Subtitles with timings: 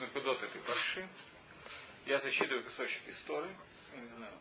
[0.00, 1.08] накудот этой парши.
[2.06, 3.54] Я зачитываю кусочек истории.
[3.94, 4.32] Я не знаю.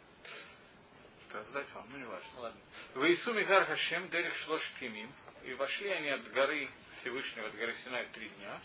[1.31, 2.39] Раздать вам, ну не важно.
[2.39, 2.59] Ладно.
[2.95, 5.11] В Иису Мигар Хашем Дерих Шлош Кимим.
[5.43, 6.69] И вошли они от горы
[6.99, 8.59] Всевышнего, от горы Синай три дня.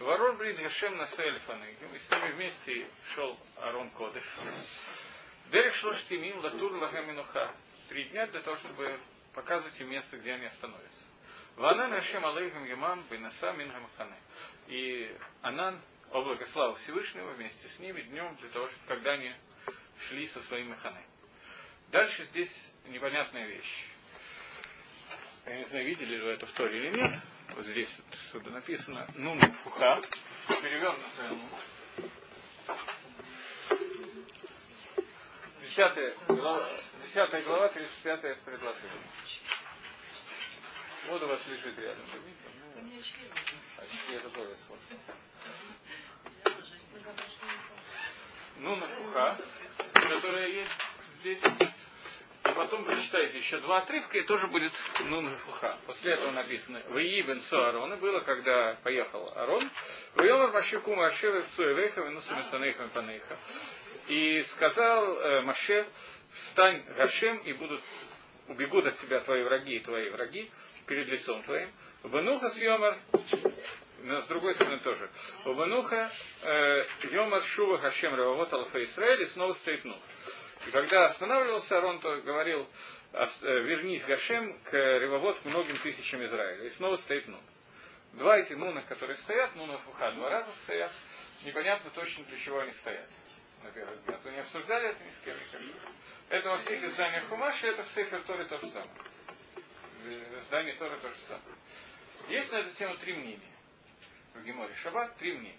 [0.00, 1.94] Ворон Брид Хашем на Фаныгим.
[1.94, 4.24] И с ними вместе шел Арон Кодыш.
[5.50, 7.54] Дерих Шлош Кимим Латур Лахаминуха.
[7.88, 8.98] Три дня для того, чтобы
[9.32, 11.04] показывать им место, где они остановятся.
[11.56, 14.18] Ванан Хашем Алейхам Ямам Бенаса Мингамахане.
[14.66, 15.80] И Анан,
[16.12, 19.34] облако славы Всевышнего, вместе с ними днем, для того, чтобы когда они
[20.08, 21.02] шли со своими ханы.
[21.90, 22.52] Дальше здесь
[22.86, 23.86] непонятная вещь.
[25.46, 27.12] Я не знаю, видели ли вы это в Торе или нет.
[27.54, 30.02] Вот здесь вот сюда написано Нун Фуха,
[30.48, 31.38] перевернутая.
[35.62, 36.62] Десятая глава,
[37.04, 39.02] десятая глава, 35 предложение.
[41.08, 42.04] Вот у вас лежит рядом.
[43.78, 45.14] Очки это тоже сложно.
[48.58, 49.38] Ну, на фуха,
[49.94, 50.70] которая есть
[51.20, 51.40] здесь.
[52.44, 54.72] И потом прочитайте еще два отрывка, и тоже будет
[55.04, 55.78] ну на фуха.
[55.86, 59.70] После этого написано «Ваи бен Арона» было, когда поехал Арон.
[60.14, 63.36] «Вайомар Машику Машеве Цуэвеха Венусу Месанейха Панейха».
[64.08, 65.86] И сказал э, Маше,
[66.32, 67.82] встань Гашем, и будут
[68.48, 70.50] убегут от тебя твои враги и твои враги
[70.86, 71.70] перед лицом твоим.
[72.04, 72.96] Бенуха с Йомар,
[74.02, 75.10] но с другой стороны тоже.
[75.44, 76.10] Бенуха
[76.42, 79.98] э, Йомар Шува Хашем Рававот Алфа Исраэль, и снова стоит Нух.
[80.66, 82.68] И когда останавливался Арон, то говорил,
[83.12, 86.64] э, вернись Гашем к Ревовод многим тысячам Израиля.
[86.64, 87.40] И снова стоит Нун.
[88.14, 90.90] Два эти Нуна, которые стоят, Нуна Фуха два раза стоят,
[91.44, 93.08] непонятно точно для чего они стоят
[93.62, 94.20] на первый взгляд.
[94.24, 95.36] Вы не обсуждали это ни с кем.
[96.28, 98.90] Это во всех изданиях Хумаши, это в Сейфер Торе то же самое.
[100.02, 101.56] В издании Торы то же самое.
[102.28, 103.52] Есть на эту тему три мнения.
[104.34, 105.58] В Геморе Шаббат три мнения.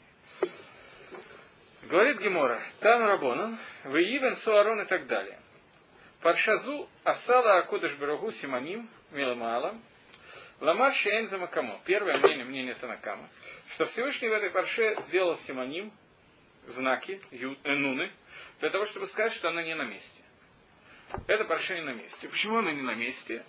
[1.84, 5.40] Говорит Гемора, там Рабонан, Веивен Суарон и так далее.
[6.22, 9.82] Паршазу Асала Акудаш Барагу Симаним Миламалам
[10.60, 11.80] Ламар Шейн Замакамо.
[11.86, 13.30] Первое мнение, мнение Танакама,
[13.70, 15.92] что Всевышний в этой парше сделал Симаним,
[16.72, 18.12] знаки, ю, э, нуны,
[18.60, 20.24] для того, чтобы сказать, что она не на месте.
[21.28, 22.28] Это парша не на месте.
[22.28, 23.44] Почему она не на месте?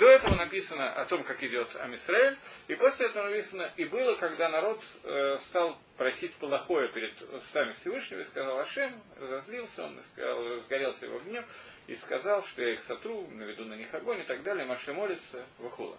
[0.00, 2.36] До этого написано о том, как идет Амисраэль,
[2.66, 8.20] и после этого написано, и было, когда народ э, стал просить плохое перед устами Всевышнего,
[8.20, 11.44] и сказал Ашем, разозлился он, и сказал, разгорелся его гнев,
[11.86, 15.46] и сказал, что я их сотру, наведу на них огонь и так далее, Маше молится,
[15.58, 15.96] выхула.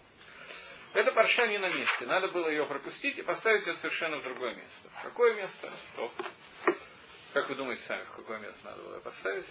[0.94, 2.06] Эта парша не на месте.
[2.06, 4.88] Надо было ее пропустить и поставить ее совершенно в другое место.
[5.02, 5.70] Какое место?
[5.96, 6.12] То.
[7.32, 9.46] Как вы думаете сами, в какое место надо было поставить?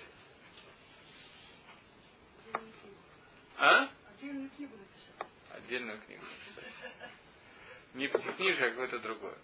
[3.58, 3.90] А?
[4.10, 5.16] Отдельную книгу написать.
[5.52, 7.12] Отдельную книгу написать.
[7.94, 9.38] Не пятикнижие, а какое-то другое.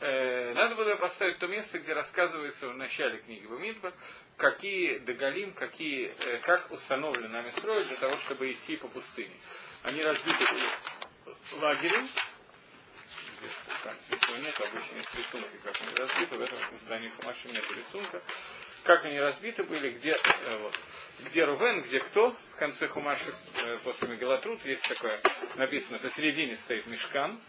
[0.00, 3.94] Э, надо было поставить то место, где рассказывается в начале книги Бамидба,
[4.36, 9.34] какие Дагалим, какие, э, как установлены нами строить для того, чтобы идти по пустыне.
[9.82, 10.44] Они разбиты
[11.60, 12.08] лагерем,
[13.38, 18.22] здесь нет, обычно есть рисунки, как они разбиты, в этом здании Хумаши нет рисунка.
[18.84, 20.78] Как они разбиты были, где, э, вот,
[21.20, 25.20] где Рувен, где кто, в конце Хумаши, э, после Мегалатрут, есть такое,
[25.54, 27.40] написано, посередине стоит Мешкан,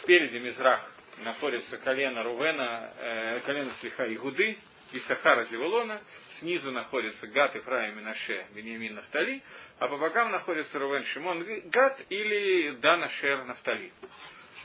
[0.00, 4.58] спереди Мизрах находится колено Рувена, э, колено Слиха Игуды,
[4.92, 6.00] и Сахара Зевулона,
[6.38, 9.42] снизу находится Гат, Ифраим, Минаше, Вениамин, Нафтали,
[9.78, 13.92] а по бокам находится Рувен, Шимон, Гат или Дана, Шер, Нафтали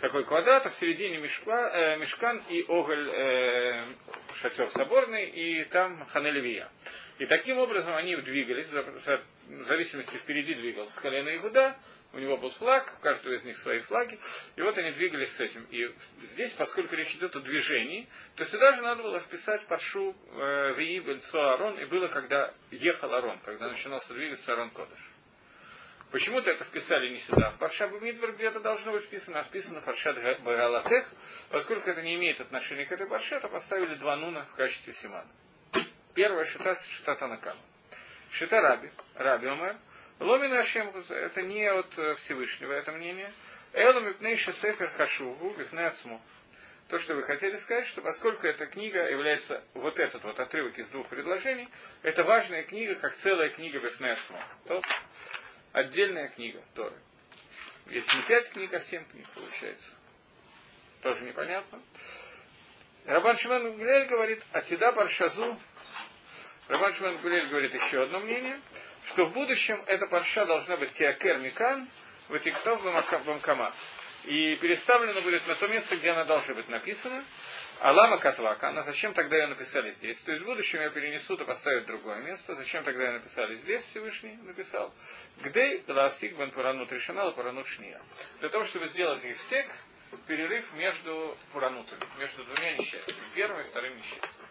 [0.01, 3.83] такой квадрат, а в середине мешка, э, мешкан и оголь э,
[4.41, 6.69] шатер соборный, и там Ханелевия.
[7.21, 11.77] И таким образом они двигались, в зависимости впереди двигался колено Игуда,
[12.13, 14.17] у него был флаг, у каждого из них свои флаги,
[14.55, 15.67] и вот они двигались с этим.
[15.69, 15.87] И
[16.23, 20.97] здесь, поскольку речь идет о движении, то сюда же надо было вписать паршу э, Вии
[20.97, 25.11] Бельцо Арон, и было, когда ехал Арон, когда начинался двигаться Арон Кодыш.
[26.09, 27.53] Почему-то это вписали не сюда.
[27.59, 31.07] Парша Бамидбар где-то должно быть вписано, а вписано Паршат Багалатех.
[31.51, 35.29] Поскольку это не имеет отношения к этой Парше, то поставили два нуна в качестве симана.
[36.13, 37.59] Первая шита шита Танакама.
[38.31, 39.77] Шита Раби, Раби Омер.
[40.19, 43.31] Ломина Ашем, это не от э, Всевышнего это мнение.
[43.73, 46.21] Элу Мипнейша Сефер Хашуву Бифнеацму.
[46.89, 50.87] То, что вы хотели сказать, что поскольку эта книга является, вот этот вот отрывок из
[50.89, 51.69] двух предложений,
[52.03, 54.37] это важная книга, как целая книга Бифнеацму.
[54.67, 54.81] То
[55.71, 56.95] отдельная книга Торы.
[57.87, 59.93] Если не пять книг, а семь книг получается.
[61.01, 61.81] Тоже непонятно.
[63.05, 63.35] Рабан
[63.77, 65.57] Гулель говорит, Атида Паршазу.
[66.71, 68.57] Рабан Шиман Гулель говорит еще одно мнение,
[69.07, 71.85] что в будущем эта парша должна быть Теакер Микан,
[72.29, 72.81] Ватиктов
[73.25, 73.73] Бамкама.
[74.23, 77.25] и переставлена будет на то место, где она должна быть написана.
[77.81, 80.17] Алама Катвака, она зачем тогда ее написали здесь?
[80.21, 82.53] То есть в будущем ее перенесут и поставят в другое место.
[82.55, 84.93] Зачем тогда ее написали здесь, Всевышний написал?
[85.43, 87.99] Гдей лавсик бен пуранут решена пуранут шния.
[88.39, 89.67] Для того, чтобы сделать их всех,
[90.25, 94.50] перерыв между пуранутами, между двумя несчастьями, первым и вторым несчастьем.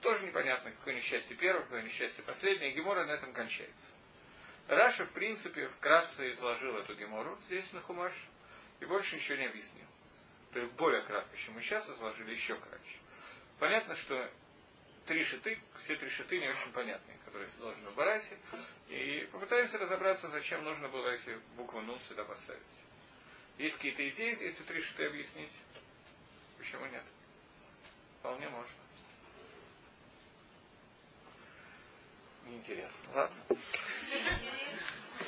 [0.00, 2.72] Тоже непонятно, какое несчастье первое, какое несчастье последнее.
[2.72, 3.90] Гемора на этом кончается.
[4.68, 8.12] Раша, в принципе, вкратце изложил эту гемору здесь на Хумаш,
[8.80, 9.86] и больше ничего не объяснил
[10.56, 12.96] то есть более кратко, чем мы сейчас изложили, еще кратче.
[13.58, 14.30] Понятно, что
[15.04, 18.38] три шиты, все три шиты не очень понятные, которые должны в Барате,
[18.88, 22.62] и попытаемся разобраться, зачем нужно было эти буквы Нун сюда поставить.
[23.58, 25.52] Есть какие-то идеи эти три шиты объяснить?
[26.56, 27.04] Почему нет?
[28.20, 28.85] Вполне можно.
[32.46, 33.12] Неинтересно.
[33.14, 33.36] Ладно.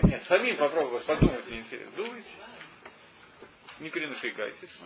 [0.02, 1.96] Нет, самим попробовать подумать неинтересно.
[1.96, 2.30] Думайте.
[3.80, 4.76] Не перенапрягайтесь.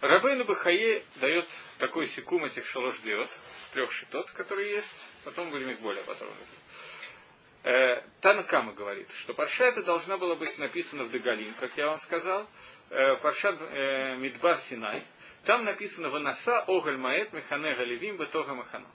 [0.00, 1.48] Рабейну Бахае дает
[1.78, 3.30] такой секум этих шалош диот,
[3.72, 6.36] трех шитот, которые есть, потом будем их более подробно.
[7.62, 11.98] Э, Танакама говорит, что Парша это должна была быть написана в Дегалим, как я вам
[12.00, 12.46] сказал,
[12.90, 15.02] э, Парша э, Мидбар Синай.
[15.44, 18.90] Там написано «Ванаса огаль маэт механе галевим бетога маханот»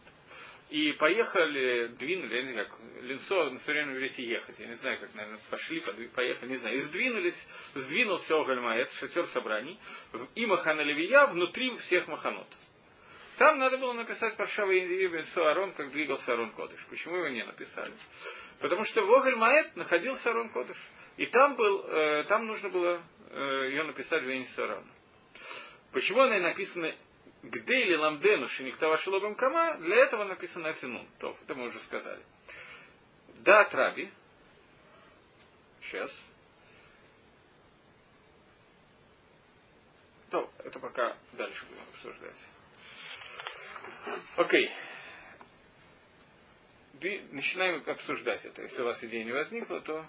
[0.70, 5.00] и поехали, двинули, я не знаю, как, Линцо на современном иврите ехать, я не знаю,
[5.00, 5.82] как, наверное, пошли,
[6.14, 9.80] поехали, не знаю, и сдвинулись, сдвинулся Огальмаэт, шатер собраний,
[10.36, 12.48] и Махана Левия внутри всех Маханот.
[13.38, 16.86] Там надо было написать Паршава Ибн Арон, как двигался Арон Кодыш.
[16.90, 17.94] Почему его не написали?
[18.60, 20.78] Потому что в Огальмаэт находился Арон Кодыш.
[21.16, 24.86] И там, был, э, там нужно было э, ее написать в Арон.
[25.92, 26.96] Почему она и написана
[27.44, 31.08] где или ламдену шиниктава шилобам кама, для этого написано афинун.
[31.20, 32.22] То, это мы уже сказали.
[33.40, 34.12] Да, траби.
[35.82, 36.12] Сейчас.
[40.30, 42.38] То, это пока дальше будем обсуждать.
[44.36, 44.70] Окей.
[47.32, 48.62] Начинаем обсуждать это.
[48.62, 50.06] Если у вас идея не возникла, то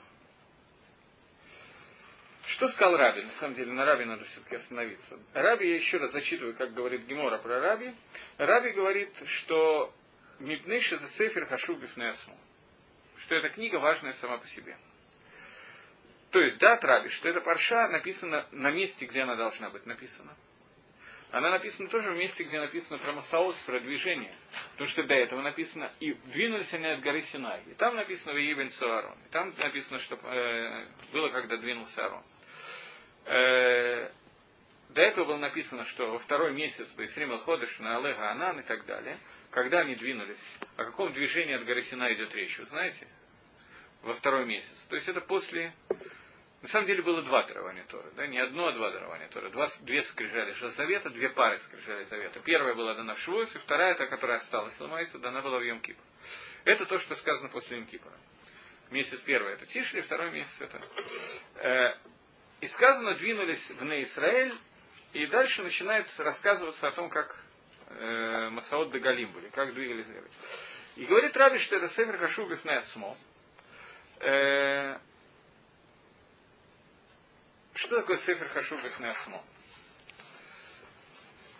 [2.51, 3.23] что сказал Раби?
[3.23, 5.19] На самом деле, на Раби надо все-таки остановиться.
[5.35, 7.95] Раби, я еще раз зачитываю, как говорит Гемора про Раби.
[8.39, 9.95] Раби говорит, что
[10.41, 12.37] Мипнейша за Сефер Хашу Бифнеасму.
[13.19, 14.77] Что эта книга важная сама по себе.
[16.31, 20.37] То есть, да, Раби, что эта парша написана на месте, где она должна быть написана.
[21.31, 24.35] Она написана тоже в месте, где написано про Масаот, про движение.
[24.73, 27.63] Потому что до этого написано, и двинулись они от горы Синай.
[27.71, 29.17] И там написано в Ебен Суарон.
[29.25, 32.25] И там написано, что э, было, когда двинулся Арон.
[33.31, 34.11] Э,
[34.89, 38.85] до этого было написано, что во второй месяц Бейсрим Ходыш на Алега Анан и так
[38.87, 39.19] далее,
[39.53, 40.43] когда они двинулись,
[40.77, 43.07] о каком движении от горы Сина идет речь, вы знаете?
[44.03, 44.87] Во второй месяц.
[44.89, 45.73] То есть это после...
[46.63, 48.27] На самом деле было два дарования Торы, да?
[48.27, 49.51] не одно, а два дарования Торы.
[49.51, 52.41] Два, две скрижали Завета, две пары скрижали Завета.
[52.41, 55.81] Первая была дана в Швуэс, и вторая, та, которая осталась, ломается, дана была в Йом
[55.81, 56.03] Кипр.
[56.65, 58.13] Это то, что сказано после Йом Кипра.
[58.91, 61.97] Месяц первый это Тишли, второй месяц это...
[62.61, 64.59] И сказано, двинулись в Неисраэль,
[65.15, 67.43] и дальше начинает рассказываться о том, как
[67.87, 70.07] э, Масаот де Галим были, как двигались.
[70.97, 73.17] И говорит Раби, что это Сефер Хашубих Нецмо.
[74.21, 74.99] Э,
[77.75, 79.43] что такое Сефер Хашубих Нецмо?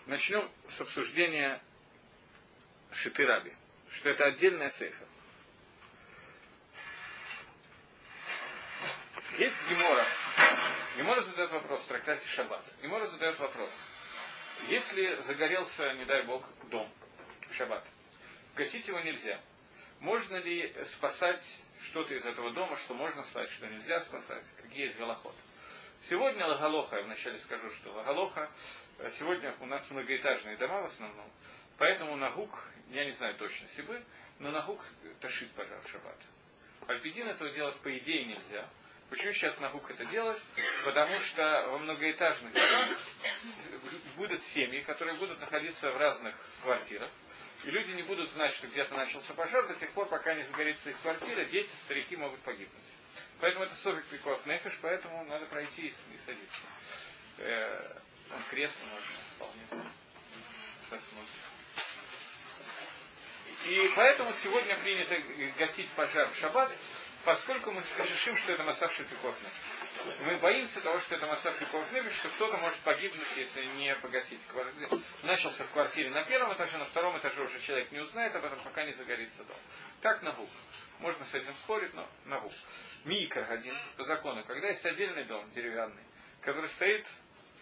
[0.05, 1.63] Начнем с обсуждения
[2.93, 3.55] Шиты Раби,
[3.93, 5.07] что это отдельная Сефер.
[9.39, 10.07] Есть Гемора,
[10.97, 12.65] Гемора задает вопрос в трактате Шаббат.
[12.83, 13.71] Гемора задает вопрос.
[14.69, 16.93] Если загорелся, не дай бог, дом
[17.53, 17.87] Шаббат,
[18.57, 19.41] гасить его нельзя.
[20.01, 21.43] Можно ли спасать
[21.85, 24.45] что-то из этого дома, что можно спасать, что нельзя спасать?
[24.57, 25.35] Какие есть голоход?
[26.03, 28.51] Сегодня Лагалоха, я вначале скажу, что Лагалоха,
[29.19, 31.31] сегодня у нас многоэтажные дома в основном,
[31.79, 32.51] поэтому Нагук,
[32.89, 34.03] я не знаю точно бы,
[34.39, 34.85] но Нагук
[35.21, 36.19] ташит пожар шаббат.
[36.87, 38.69] Альпидин этого делать по идее нельзя.
[39.11, 40.41] Почему сейчас Нагук это делать?
[40.85, 42.89] Потому что во многоэтажных домах
[44.17, 47.11] будут семьи, которые будут находиться в разных квартирах.
[47.65, 50.91] И люди не будут знать, что где-то начался пожар до тех пор, пока не загорится
[50.91, 52.85] их квартира, дети, старики могут погибнуть.
[53.41, 56.63] Поэтому это совик приков нефиш, поэтому надо пройти и садиться.
[57.39, 57.97] Э,
[58.49, 59.85] кресло можно вполне
[60.89, 61.29] соснуть.
[63.67, 65.17] И поэтому сегодня принято
[65.59, 66.71] гасить пожар в шаббат,
[67.25, 69.49] поскольку мы решим, что это массаж шапикофна.
[70.25, 74.41] Мы боимся того, что это Масад Липовнебиш, что кто-то может погибнуть, если не погасить.
[75.23, 78.61] Начался в квартире на первом этаже, на втором этаже уже человек не узнает об этом,
[78.61, 79.57] пока не загорится дом.
[80.01, 80.49] Так на губ.
[81.01, 82.53] Можно с этим спорить, но на губ.
[83.05, 86.05] Микро один, по закону, когда есть отдельный дом деревянный,
[86.41, 87.07] который стоит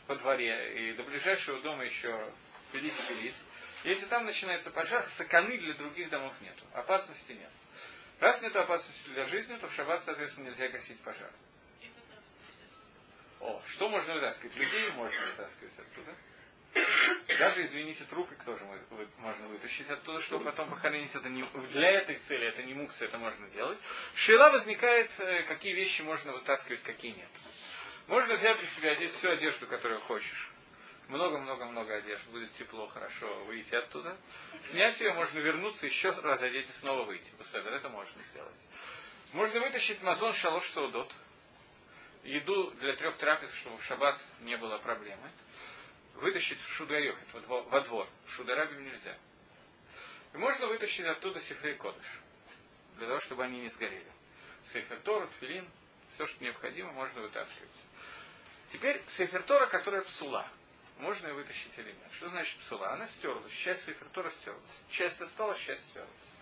[0.06, 2.32] во дворе, и до ближайшего дома еще
[2.72, 3.36] пились-пились,
[3.84, 7.50] если там начинается пожар, саканы для других домов нету, опасности нет.
[8.20, 11.30] Раз нет опасности для жизни, то в шаббат, соответственно, нельзя гасить пожар.
[13.40, 14.56] О, что можно вытаскивать?
[14.56, 16.14] Людей можно вытаскивать оттуда.
[17.38, 18.64] Даже, извините, трупы тоже
[19.18, 23.16] можно вытащить оттуда, чтобы потом похоронить это не, для этой цели, это не мукция, это
[23.18, 23.78] можно делать.
[24.16, 27.28] Шила возникает, э, какие вещи можно вытаскивать, какие нет.
[28.08, 30.50] Можно взять для себя одеть всю одежду, которую хочешь
[31.08, 34.16] много-много-много одежды, будет тепло, хорошо, выйти оттуда.
[34.70, 37.30] Снять ее, можно вернуться, еще раз одеть и снова выйти.
[37.36, 38.66] Быстро, это можно сделать.
[39.32, 41.10] Можно вытащить мазон шалош саудот,
[42.24, 45.30] еду для трех трапез, чтобы в шаббат не было проблемы.
[46.14, 48.08] Вытащить в во двор.
[48.26, 49.16] В шударабим нельзя.
[50.34, 52.06] И можно вытащить оттуда сифрей кодыш,
[52.96, 54.12] для того, чтобы они не сгорели.
[54.72, 55.66] Сейфер Тору, Филин,
[56.12, 57.70] все, что необходимо, можно вытаскивать.
[58.72, 60.46] Теперь Сейфер Тора, которая псула
[60.98, 62.12] можно ее вытащить или нет.
[62.12, 62.92] Что значит псула?
[62.92, 64.82] Она стерлась, часть Сефертора стерлась.
[64.90, 66.36] Часть осталась, часть стерлась.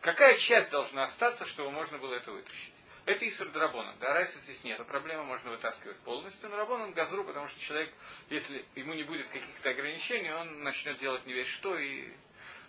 [0.00, 2.74] Какая часть должна остаться, чтобы можно было это вытащить?
[3.06, 3.94] Это Исур Драбона.
[3.98, 4.84] Да, Райса здесь нет.
[4.86, 6.48] Проблема можно вытаскивать полностью.
[6.48, 7.92] Но Рабон газру, потому что человек,
[8.28, 12.12] если ему не будет каких-то ограничений, он начнет делать не весь что и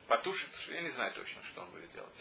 [0.07, 0.50] потушит.
[0.69, 2.13] Я не знаю точно, что он будет делать.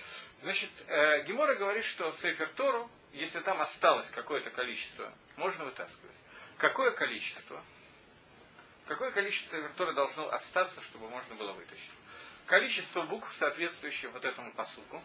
[0.42, 6.16] Значит, э, Гемора говорит, что Сейфер Тору, если там осталось какое-то количество, можно вытаскивать.
[6.58, 7.62] Какое количество?
[8.90, 11.92] Какое количество которое должно остаться, чтобы можно было вытащить?
[12.46, 15.00] Количество букв, соответствующих вот этому посуку.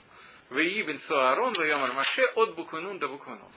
[0.49, 3.51] Веибен Суарон, Вейомар Маше, от буквы Нун до буквы Нун.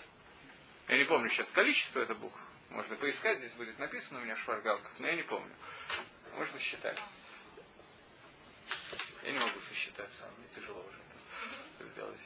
[0.89, 2.39] Я не помню сейчас количество это букв.
[2.69, 5.55] Можно поискать, здесь будет написано у меня в но я не помню.
[6.35, 6.99] Можно считать.
[9.23, 10.99] Я не могу сосчитать сам, мне тяжело уже
[11.79, 12.21] это сделать.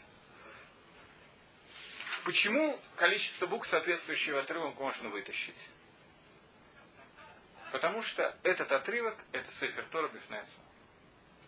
[2.25, 5.69] Почему количество букв, соответствующего отрывку, можно вытащить?
[7.73, 10.47] Потому что этот отрывок, это Сейфер Тора Бифнецу.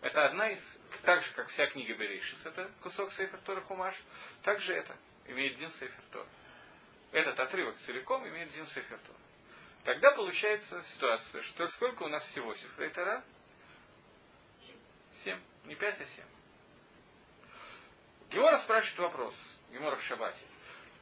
[0.01, 3.95] Это одна из, так же, как вся книга Берешис, это кусок Сейфер Тора Хумаш,
[4.41, 4.95] также это
[5.27, 6.27] имеет Дин Сейфер Тора.
[7.11, 9.19] Этот отрывок целиком имеет Дин Сейфер Тора.
[9.83, 13.23] Тогда получается ситуация, что сколько у нас всего Сифрей Тора?
[15.23, 15.39] Семь.
[15.65, 16.25] Не пять, а семь.
[18.31, 20.43] Гемора спрашивает вопрос, Гемора в Шабате.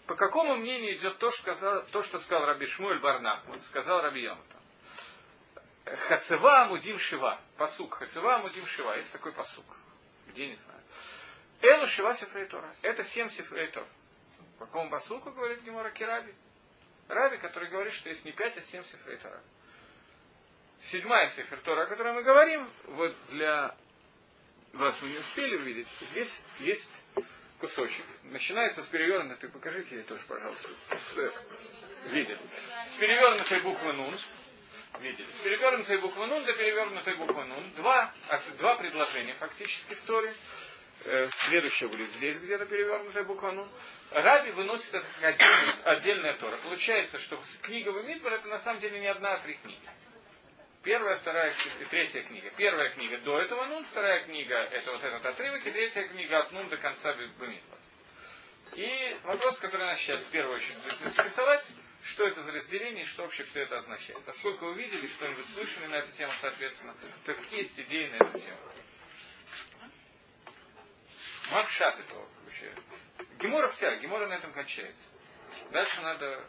[0.06, 4.22] По какому мнению идет то, что сказал, то, что сказал Раби Шмуэль Барнахман, сказал Раби
[4.22, 4.63] Йомата?
[5.86, 7.42] Хацева Амудим Шива.
[7.58, 7.96] Посук.
[7.96, 8.98] Хацева Амудим Шива.
[8.98, 9.66] Есть такой посук.
[10.28, 10.80] Где, не знаю.
[11.62, 12.74] Элу Шива Сифрейтора.
[12.82, 13.86] Это семь Сифрейтор.
[14.60, 16.34] По какому посуку говорит Гемора Кираби?
[17.08, 19.42] Раби, который говорит, что есть не пять, а семь Сифрейтора.
[20.84, 23.76] Седьмая Сифертора, о которой мы говорим, вот для
[24.74, 27.04] вас вы не успели увидеть, здесь есть
[27.60, 28.06] кусочек.
[28.24, 30.70] Начинается с перевернутой, покажите ей тоже, пожалуйста.
[32.08, 32.40] Видели.
[32.90, 34.20] С перевернутой буквы Нун
[35.00, 35.30] видели.
[35.32, 37.64] С перевернутой буквы Нун до перевернутой буквы Нун.
[37.76, 38.14] Два,
[38.58, 40.34] два предложения фактически в Торе.
[41.06, 43.70] Э, следующее будет здесь где-то перевернутая буква Нун.
[44.12, 46.58] Раби выносит это как отдельная, Тора.
[46.58, 49.82] Получается, что книга Вамидбар это на самом деле не одна, а три книги.
[50.84, 52.52] Первая, вторая и третья книга.
[52.58, 56.52] Первая книга до этого Нун, вторая книга это вот этот отрывок, и третья книга от
[56.52, 57.80] Нун до конца Бамидбар.
[58.76, 61.66] И вопрос, который нас сейчас в первую очередь будет интересовать,
[62.04, 64.24] что это за разделение что вообще все это означает.
[64.26, 66.96] Поскольку вы видели что-нибудь, слышали на эту тему, соответственно,
[67.26, 68.58] то какие есть идеи на эту тему?
[71.52, 72.74] Макшат этого вообще.
[73.40, 75.06] Гемора вся, Гемора на этом кончается.
[75.72, 76.48] Дальше надо...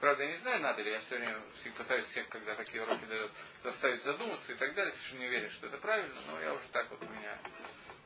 [0.00, 1.40] Правда, я не знаю, надо ли, я все время
[1.76, 4.92] пытаюсь всех, когда такие уроки дают, заставить задуматься и так далее.
[4.92, 7.38] Совершенно не уверен, что это правильно, но я уже так вот у меня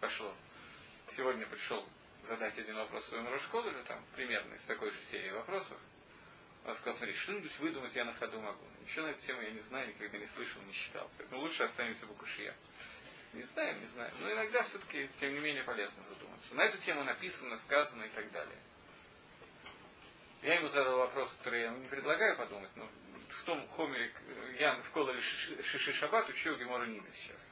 [0.01, 0.35] пошло.
[1.09, 1.89] Сегодня пришел
[2.25, 5.79] задать один вопрос своему Рошколу, там, примерно из такой же серии вопросов,
[6.65, 8.65] он сказал, смотри, что-нибудь выдумать я на ходу могу.
[8.83, 11.11] Ничего на эту тему я не знаю, никогда не слышал, не читал.
[11.17, 12.55] Поэтому лучше останемся в Букушье.
[13.33, 14.13] Не знаю, не знаю.
[14.21, 16.55] Но иногда все-таки, тем не менее, полезно задуматься.
[16.55, 18.59] На эту тему написано, сказано и так далее.
[20.43, 22.89] Я ему задал вопрос, который я не предлагаю подумать, но
[23.31, 24.13] в том хомере,
[24.59, 27.47] я в Колоре Шиши Шаббат учил Гемора Нина сейчас.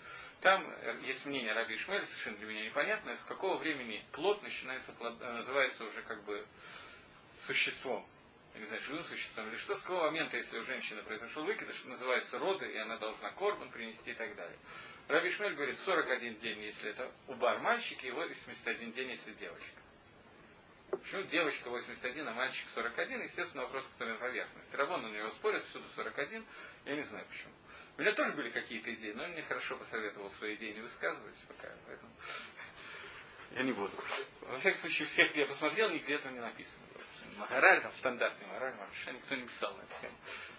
[0.46, 4.94] Там э, есть мнение Раби Ишмеля, совершенно для меня непонятное, с какого времени плод начинается,
[5.00, 6.46] э, называется уже как бы
[7.40, 8.06] существом.
[8.54, 11.82] Я не знаю, живым существом или что, с какого момента, если у женщины произошел выкидыш,
[11.86, 14.56] называется роды, и она должна корбан принести и так далее.
[15.08, 19.80] Раби Шмель говорит, 41 день, если это убар мальчик, и 81 день, если девочка.
[20.92, 23.22] Почему девочка 81, а мальчик 41?
[23.22, 24.76] Естественно, вопрос, который на поверхности.
[24.76, 26.46] Рабон на него спорит, всюду 41.
[26.84, 27.52] Я не знаю почему.
[27.96, 31.36] У меня тоже были какие-то идеи, но он мне хорошо посоветовал свои идеи не высказывать
[31.48, 32.12] пока, поэтому
[33.52, 33.92] я не буду.
[34.42, 36.84] Во всяком случае, всех, где я посмотрел, нигде этого не написано.
[37.38, 40.14] Мораль, там стандартный мораль, вообще никто не писал на эту тему.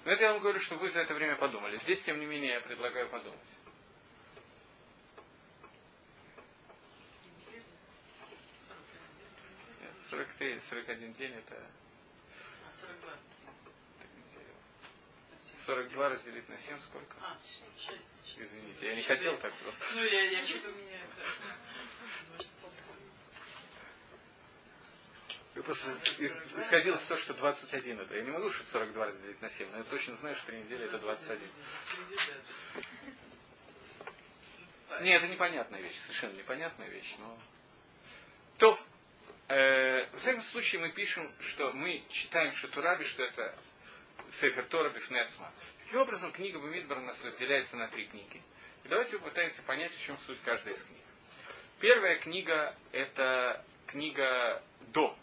[0.05, 1.77] Но это я вам говорю, что вы за это время подумали.
[1.77, 3.39] Здесь, тем не менее, я предлагаю подумать.
[10.09, 11.55] 43, 41 день это...
[12.79, 13.11] 42.
[15.67, 17.17] 42 разделить на 7 сколько?
[17.21, 17.37] А,
[17.85, 18.37] 6.
[18.37, 19.83] Извините, я не хотел так просто.
[19.95, 21.01] Ну, я, я что-то меня...
[25.55, 28.15] Я просто исходил из того, что 21 это.
[28.15, 30.85] Я не могу, что 42 разделить на 7, но я точно знаю, что 3 недели
[30.85, 31.49] это 21.
[35.01, 37.39] Нет, это непонятная вещь, совершенно непонятная вещь, но...
[38.59, 38.79] То,
[39.47, 43.57] э, в всяком случае, мы пишем, что мы читаем Шатураби, что это
[44.33, 45.51] Сефер Тора Бифнецма.
[45.85, 48.41] Таким образом, книга Бамидбар у нас разделяется на три книги.
[48.83, 51.01] И давайте попытаемся понять, в чем суть каждой из книг.
[51.79, 54.61] Первая книга– это книга
[54.93, 55.17] до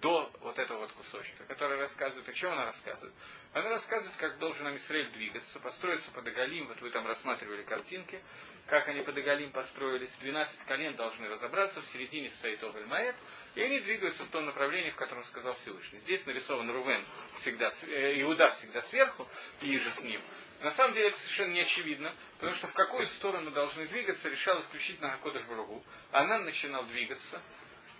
[0.00, 3.14] до вот этого вот кусочка, который рассказывает, о чем она рассказывает?
[3.52, 8.20] Она рассказывает, как должен Амисраэль двигаться, построиться под Агалим, вот вы там рассматривали картинки,
[8.66, 13.16] как они под Агалим построились, 12 колен должны разобраться, в середине стоит Огаль Маэт,
[13.54, 16.00] и они двигаются в том направлении, в котором сказал Всевышний.
[16.00, 17.04] Здесь нарисован Рувен
[17.38, 19.28] всегда, э, Иуда всегда сверху,
[19.60, 20.20] и же с ним.
[20.62, 24.60] На самом деле это совершенно не очевидно, потому что в какую сторону должны двигаться, решал
[24.60, 25.84] исключительно Акодыш Баругу.
[26.10, 27.42] Она начинал двигаться,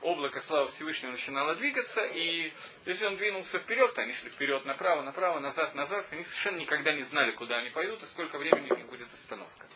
[0.04, 2.52] облако славы Всевышнего начинало двигаться, и
[2.84, 6.92] если он двинулся вперед, то они шли вперед, направо, направо, назад, назад, они совершенно никогда
[6.92, 9.66] не знали, куда они пойдут и сколько времени у них будет остановка.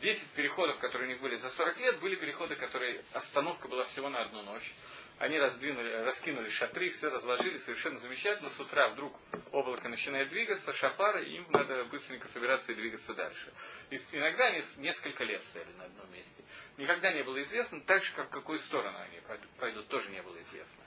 [0.00, 4.08] Десять переходов, которые у них были за 40 лет, были переходы, которые остановка была всего
[4.08, 4.72] на одну ночь
[5.18, 8.50] они раздвинули, раскинули шатры, все разложили, совершенно замечательно.
[8.50, 9.16] С утра вдруг
[9.52, 13.52] облако начинает двигаться, шафары, им надо быстренько собираться и двигаться дальше.
[13.90, 16.42] И иногда они несколько лет стояли на одном месте.
[16.76, 19.20] Никогда не было известно, так же, как в какую сторону они
[19.58, 20.82] пойдут, тоже не было известно.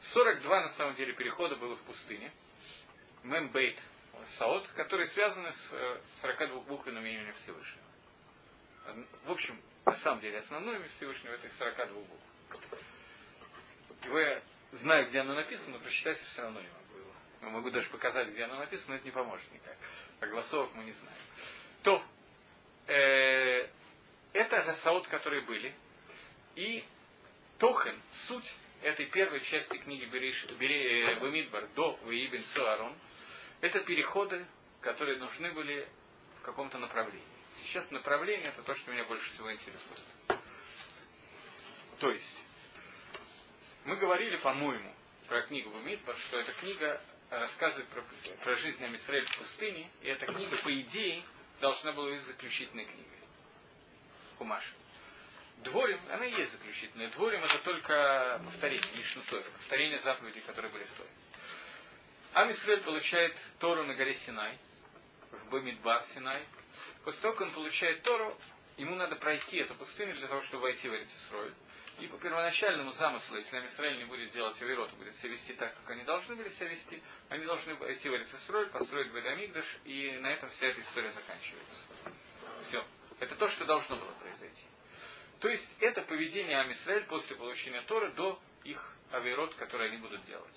[0.00, 2.32] 42 на самом деле перехода было в пустыне.
[3.22, 3.80] Мембейт,
[4.38, 7.86] Саот, которые связаны с 42 э, буквенным именем Всевышнего.
[9.24, 12.24] В общем, на самом деле основное имя Всевышнего это из 42 букв.
[14.04, 14.42] Его я
[15.04, 17.12] где оно написано, но прочитать все равно не могу его.
[17.42, 19.76] Я могу даже показать, где оно написано, но это не поможет никак.
[20.20, 21.18] А голосовок мы не знаем.
[21.82, 22.02] То,
[22.86, 23.68] э,
[24.32, 25.74] это гасаот, которые были.
[26.54, 26.84] И
[27.58, 28.50] Тохен, суть
[28.82, 30.32] этой первой части книги Бери,
[31.04, 32.94] э, до Ваибин Суарон,
[33.60, 34.46] это переходы,
[34.80, 35.86] которые нужны были
[36.38, 37.22] в каком-то направлении.
[37.64, 40.00] Сейчас направление это то, что меня больше всего интересует.
[42.00, 42.42] То есть,
[43.84, 44.92] мы говорили, по-моему,
[45.28, 48.04] про книгу Бумидбар, что эта книга рассказывает про,
[48.44, 51.22] про жизнь Амисраэль в пустыне, и эта книга, по идее,
[51.60, 53.18] должна была быть заключительной книгой.
[54.38, 54.72] Хумаш.
[55.58, 57.08] Дворим, она и есть заключительная.
[57.10, 61.10] Дворим это только повторение, Мишну Тора, повторение заповедей, которые были в Торе.
[62.34, 64.58] Амисраэль получает Тору на горе Синай,
[65.30, 66.42] в Бамидбар Синай.
[67.04, 68.36] После того, как он получает Тору,
[68.76, 71.52] ему надо пройти эту пустыню для того, чтобы войти в Эрицисроль.
[72.00, 75.90] И по первоначальному замыслу, если Амисраэль не будет делать Аверот, будет себя вести так, как
[75.90, 80.50] они должны были себя вести, они должны идти в Эрицисроль, построить Бедамигдаш, и на этом
[80.50, 81.80] вся эта история заканчивается.
[82.66, 82.84] Все.
[83.20, 84.66] Это то, что должно было произойти.
[85.40, 90.54] То есть это поведение Амисраэль после получения Торы до их Аверот, которые они будут делать.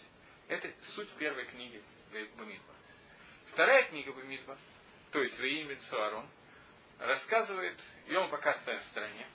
[0.48, 2.74] Это суть первой книги Бамидба.
[3.48, 4.58] Вторая книга Бамидба,
[5.12, 6.28] то есть Ваим Бен Суарон,
[7.00, 9.26] рассказывает, ее мы пока оставим в стороне,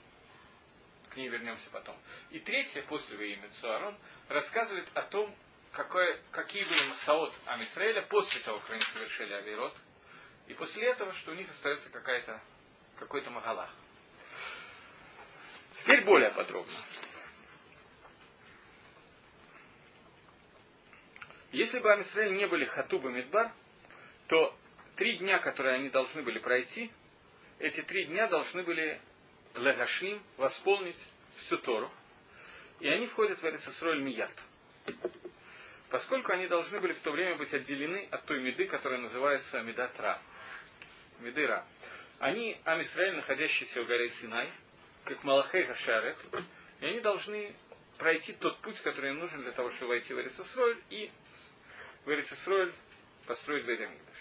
[1.11, 1.97] к ней вернемся потом.
[2.31, 3.97] И третье, после Ваимя Цуарон,
[4.29, 5.35] рассказывает о том,
[5.73, 9.77] какое, какие были масаот Амисраэля после того, как они совершили Авирот,
[10.47, 12.41] и после этого, что у них остается какая-то,
[12.97, 13.71] какой-то магалах.
[15.79, 16.73] Теперь более подробно.
[21.53, 23.53] Если бы Амисраэль не были Хатуба Мидбар,
[24.29, 24.57] то
[24.97, 26.93] три дня, которые они должны были пройти,
[27.59, 29.01] эти три дня должны были
[29.57, 30.99] Легашим восполнить
[31.39, 31.91] всю Тору.
[32.81, 34.33] И они входят в Эрицесроль Мият.
[35.91, 39.99] Поскольку они должны были в то время быть отделены от той меды, которая называется Медат
[39.99, 40.21] Ра.
[41.19, 41.67] Меды Ра.
[42.21, 44.51] Они, Амисраэль, находящиеся в горе Синай,
[45.05, 46.17] как Малахей Хашарет,
[46.81, 47.55] и они должны
[47.99, 51.11] пройти тот путь, который им нужен для того, чтобы войти в Эрицесроль и
[52.05, 52.73] в Эрицесроль
[53.27, 54.17] построить Бейдамидаш.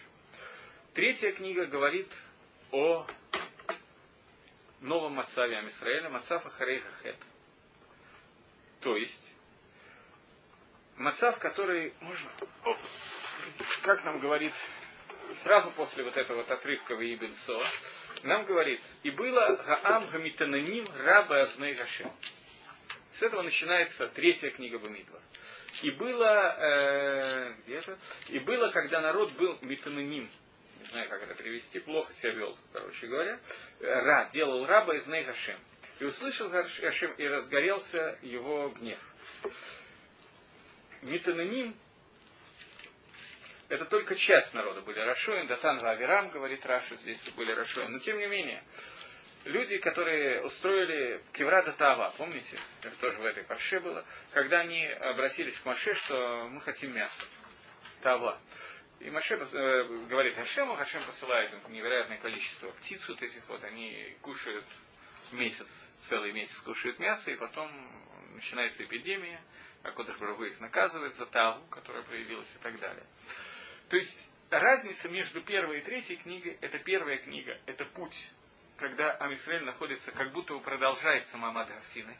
[0.94, 2.12] Третья книга говорит
[2.72, 3.06] о
[4.82, 7.18] новом Мацаве Амисраэля, Мацав Ахарейха Хет.
[8.82, 9.34] То есть,
[10.98, 12.30] Мацав, который можно,
[13.84, 14.54] как нам говорит,
[15.44, 17.58] сразу после вот этого вот отрывка в Ибенсо,
[18.24, 22.12] нам говорит, и было Гаам Гамитананим Раба Азней Гашем.
[23.18, 25.22] С этого начинается третья книга Бамидва.
[25.84, 27.98] И было, э, где это?
[28.30, 30.30] И было, когда народ был Митананим,
[30.80, 33.40] не знаю, как это перевести, плохо себя вел, короче говоря,
[33.80, 35.60] Ра, делал раба из Ней Гашем.
[36.00, 39.00] И услышал Гашем, и разгорелся его гнев.
[41.02, 41.76] Митананим
[43.70, 47.92] это только часть народа были Рашоин, Датан Вавирам, говорит Раша, здесь были Рашоин.
[47.92, 48.64] Но тем не менее,
[49.46, 55.58] люди, которые устроили Кеврата Тава, помните, это тоже в этой парше было, когда они обратились
[55.60, 57.24] к Маше, что мы хотим мясо.
[58.02, 58.40] Тава.
[59.00, 64.18] И Маше э, говорит Хашему, Хашем посылает им невероятное количество птиц вот этих вот, они
[64.22, 64.66] кушают
[65.32, 65.68] месяц,
[66.10, 67.72] целый месяц кушают мясо, и потом
[68.34, 69.42] начинается эпидемия,
[69.84, 73.06] а Кодыш Барагу их наказывает за Таву, которая появилась и так далее.
[73.90, 78.32] То есть разница между первой и третьей книгой, это первая книга, это путь,
[78.78, 82.18] когда Амисраэль находится, как будто бы продолжает Мамад Гарсины,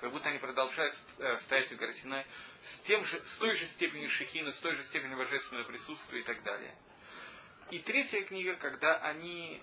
[0.00, 4.08] как будто они продолжают э, стоять у горы с, тем же, с той же степенью
[4.08, 6.74] шехина, с той же степенью божественного присутствия и так далее.
[7.70, 9.62] И третья книга, когда они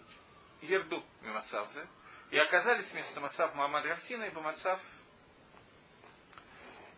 [0.61, 1.87] Ерду Мимацавзе,
[2.29, 4.79] и оказались вместо Мацав Мамад Гарсина и Бамацав,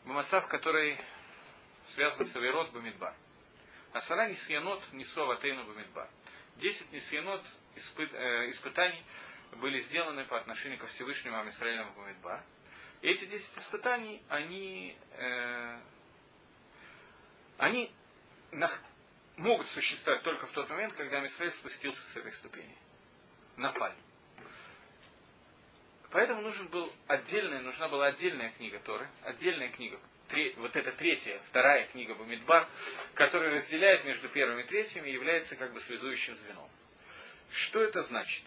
[0.03, 0.99] Бамацав, который
[1.85, 3.15] связан с Аверот Бамидбар.
[3.93, 6.09] Асара нисьянот несу аватейну бамидбар.
[6.57, 7.43] Десять нисьянот
[7.75, 9.03] испыт, э, испытаний
[9.53, 12.43] были сделаны по отношению ко Всевышнему Амисраилю Бамидбар.
[13.01, 15.79] Эти десять испытаний, они, э,
[17.57, 17.91] они
[18.51, 18.69] на,
[19.37, 22.75] могут существовать только в тот момент, когда Амисраиль спустился с этой ступени.
[23.55, 23.95] На паль.
[26.11, 29.99] Поэтому нужен был отдельная, нужна была отдельная книга Торы, отдельная книга
[30.57, 32.67] вот эта третья, вторая книга Бамидбар,
[33.15, 36.69] которая разделяет между первым и третьим и является как бы связующим звеном.
[37.51, 38.43] Что это значит?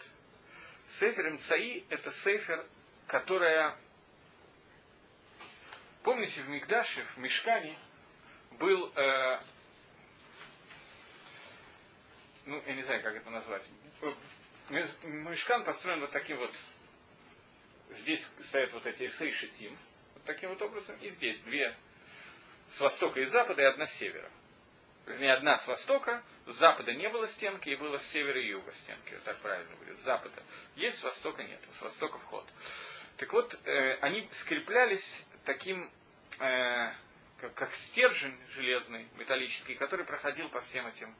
[0.99, 2.65] Сефер Мцаи– это сефер,
[3.07, 3.77] которая...
[6.03, 7.77] Помните, в Мигдаше, в Мешкане
[8.59, 8.91] был...
[8.93, 9.39] Э,
[12.45, 13.63] ну, я не знаю, как это назвать.
[14.69, 16.53] Мешкан построен вот таким вот...
[17.91, 19.77] Здесь стоят вот эти эсейшитим,
[20.25, 21.73] таким вот образом и здесь две
[22.71, 24.29] с востока и запада и одна с севера.
[25.05, 28.71] Не одна с востока, с запада не было стенки, и было с севера и юга
[28.71, 30.41] стенки, так правильно будет, с запада.
[30.75, 32.45] Есть, с востока нет, с востока вход.
[33.17, 35.89] Так вот, э, они скреплялись таким,
[36.39, 36.91] э,
[37.37, 41.15] как, как стержень железный, металлический, который проходил по всем этим,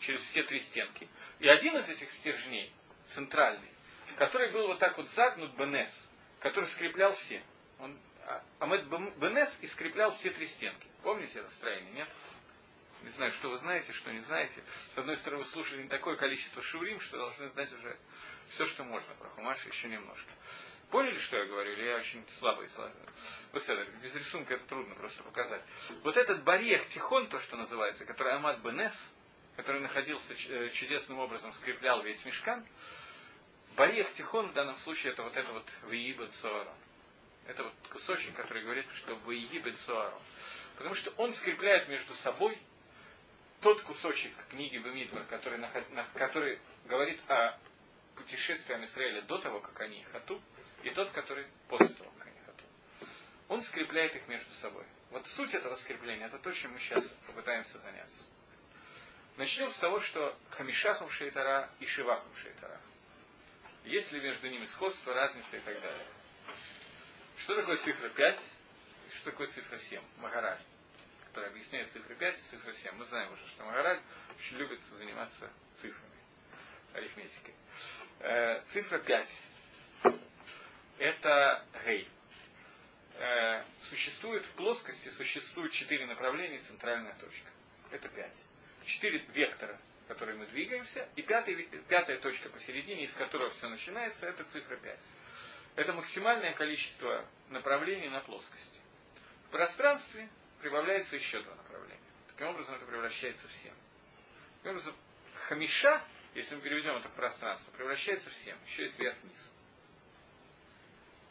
[0.00, 1.08] через все три стенки.
[1.40, 2.72] И один из этих стержней,
[3.14, 3.70] центральный,
[4.16, 6.08] который был вот так вот загнут бенес,
[6.40, 7.42] который скреплял все.
[7.78, 7.98] Он
[8.58, 10.86] Амед Бенес и скреплял все три стенки.
[11.02, 12.08] Помните это строение, нет?
[13.02, 14.62] Не знаю, что вы знаете, что не знаете.
[14.90, 17.96] С одной стороны, вы слушали не такое количество шурим, что должны знать уже
[18.50, 20.30] все, что можно про Хумаш, еще немножко.
[20.90, 22.68] Поняли, что я говорю, или я очень слабый?
[22.70, 22.94] слабый?
[24.02, 25.62] Без рисунка это трудно просто показать.
[26.02, 28.94] Вот этот барьер Тихон, то, что называется, который Амад Бенес,
[29.56, 32.66] который находился э, чудесным образом, скреплял весь мешкан,
[33.76, 36.76] барьер Тихон в данном случае это вот это вот Виибен Соарон.
[37.48, 40.20] Это вот кусочек, который говорит, что в Египет Суару.
[40.76, 42.58] Потому что он скрепляет между собой
[43.62, 45.58] тот кусочек книги Бемидбар, который,
[46.12, 47.58] который говорит о
[48.16, 50.42] путешествии Амисраэля до того, как они хату,
[50.82, 52.64] и тот, который после того, как они хату.
[53.48, 54.84] Он скрепляет их между собой.
[55.10, 58.24] Вот суть этого скрепления, это то, чем мы сейчас попытаемся заняться.
[59.36, 62.80] Начнем с того, что Хамишахом Шейтара и Шивахом Шейтара.
[63.84, 66.06] Есть ли между ними сходство, разница и так далее.
[67.38, 68.40] Что такое цифра 5
[69.08, 70.02] и что такое цифра 7?
[70.18, 70.60] Магараль,
[71.28, 72.94] который объясняет цифры 5 и цифра 7.
[72.96, 74.02] Мы знаем уже, что Магараль
[74.36, 76.18] очень любит заниматься цифрами,
[76.92, 77.54] арифметикой.
[78.20, 79.28] Э, цифра 5
[80.98, 82.08] это гей.
[83.14, 87.48] Э, существует в плоскости, существует четыре направления, центральная точка.
[87.90, 88.36] Это 5.
[88.84, 94.44] Четыре вектора, которые мы двигаемся, и пятый, пятая точка посередине, из которого все начинается, это
[94.44, 94.98] цифра 5
[95.78, 98.80] это максимальное количество направлений на плоскости.
[99.46, 100.28] В пространстве
[100.60, 102.00] прибавляется еще два направления.
[102.26, 103.74] Таким образом, это превращается в семь.
[104.56, 104.96] Таким образом,
[105.46, 106.02] хамиша,
[106.34, 108.56] если мы переведем это в пространство, превращается в семь.
[108.66, 109.52] Еще есть вверх-вниз.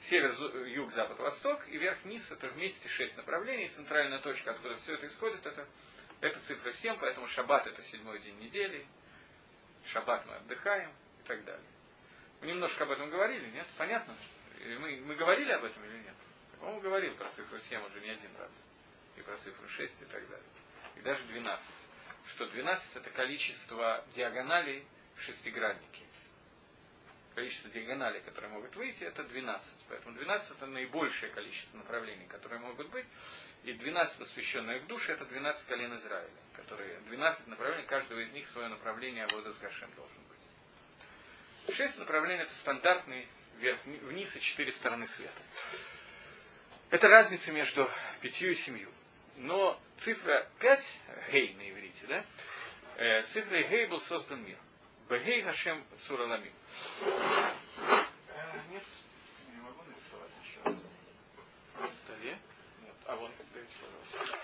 [0.02, 0.32] Север,
[0.68, 3.68] юг, запад, восток, и вверх-вниз это вместе шесть направлений.
[3.70, 5.68] Центральная точка, откуда все это исходит, это,
[6.22, 8.86] это цифра 7, поэтому шаббат это седьмой день недели.
[9.86, 11.66] Шаббат мы отдыхаем и так далее.
[12.42, 13.66] Мы немножко об этом говорили, нет?
[13.78, 14.16] Понятно?
[14.64, 16.16] Мы, мы говорили об этом или нет?
[16.60, 18.52] По-моему, говорил про цифру 7 уже не один раз.
[19.16, 20.48] и про цифру 6 и так далее.
[20.96, 21.66] И даже 12.
[22.28, 26.07] Что 12 это количество диагоналей в шестиграннике.
[27.38, 29.86] Количество диагоналей, которые могут выйти, это 12.
[29.90, 33.06] Поэтому 12 это наибольшее количество направлений, которые могут быть.
[33.64, 36.32] И 12 посвященных душе, это 12 колен Израиля.
[36.56, 41.76] Которые, 12 направлений, каждого из них свое направление Авода с Гашем должен быть.
[41.76, 43.28] Шесть направлений это стандартный
[43.60, 45.42] вверх, вниз и четыре стороны света.
[46.90, 47.88] Это разница между
[48.20, 48.92] пятью и семью.
[49.36, 51.00] Но цифра 5,
[51.32, 52.26] гей на иврите, да,
[52.96, 54.58] э, цифрой гей был создан мир.
[55.10, 56.52] Бегей Хашем Цураламим.
[57.02, 57.54] Э,
[58.72, 58.84] нет,
[59.54, 60.90] не могу нарисовать еще раз.
[61.80, 62.38] На столе.
[62.84, 62.96] Нет.
[63.06, 64.38] А вон, дайте, пожалуйста.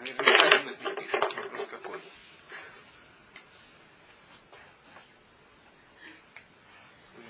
[0.00, 2.00] Один из них пишет, вопрос какой.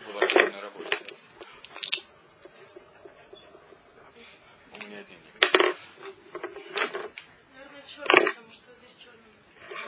[0.07, 1.23] Была активная работа делать.
[4.73, 5.35] У меня денег.
[7.55, 9.33] Наверное, черный, потому что здесь черный.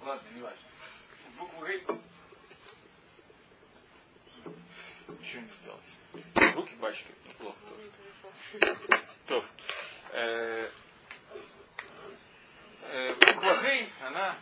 [0.09, 0.67] Ладно, не важно.
[1.37, 1.85] Букву Гей.
[5.07, 6.55] Ничего не сделать.
[6.55, 8.89] Руки пачкают, неплохо тоже.
[9.27, 9.45] То.
[10.13, 10.71] Э,
[12.81, 14.35] э, буква Гей, она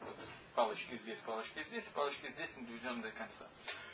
[0.00, 0.16] вот,
[0.54, 3.48] палочки здесь, палочки здесь, палочки здесь, доведем до конца.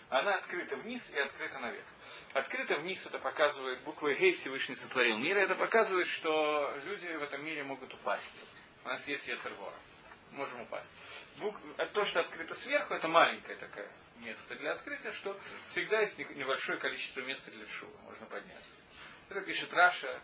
[0.09, 1.87] Она открыта вниз и открыта наверх.
[2.33, 7.45] Открыта вниз это показывает, буквой Гей Всевышний сотворил мир, это показывает, что люди в этом
[7.45, 8.45] мире могут упасть.
[8.85, 9.75] У нас есть Ецергора.
[10.33, 10.93] Можем упасть.
[11.39, 11.57] Бук...
[11.93, 15.39] То, что открыто сверху, это маленькое такое место для открытия, что
[15.69, 18.83] всегда есть небольшое количество места для шува, можно подняться.
[19.29, 20.21] Это пишет Раша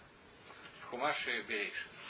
[0.80, 2.00] в Хумаше Берейшис.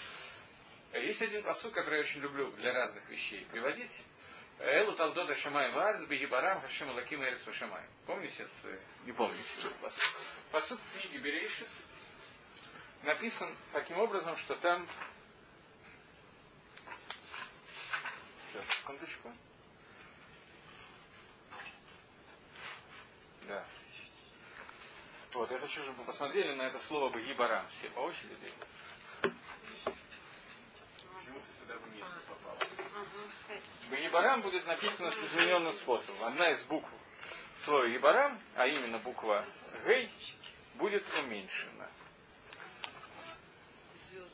[0.92, 4.04] Есть один посуд, который я очень люблю для разных вещей приводить.
[4.58, 7.84] Элу Талдода Шамай Вард Бегибарам Хашим Лаким Эрис Шамай.
[8.06, 8.78] Помните это?
[9.06, 10.14] Не помните этот посуд.
[10.50, 11.86] Посуд в книге Берейшис
[13.02, 14.86] написан таким образом, что там
[18.52, 19.32] Сейчас, секундочку.
[23.48, 23.64] Да.
[25.32, 27.66] Вот, я хочу, чтобы вы посмотрели на это слово Багибарам.
[27.68, 28.52] Все по очереди.
[33.90, 36.24] Багибарам будет написано с измененным способом.
[36.24, 36.88] Одна из букв
[37.64, 39.44] слова Гибарам, а именно буква
[39.86, 40.10] Гей,
[40.74, 41.88] будет уменьшена.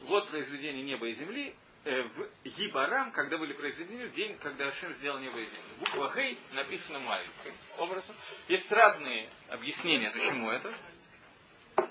[0.03, 4.93] Вот произведение неба и земли э, в Гибарам, когда были произведены, в день, когда Ашем
[4.95, 5.75] сделал небо и землю.
[5.81, 8.17] Буква Гей написана маленьким образом.
[8.49, 10.73] Есть разные объяснения, почему это.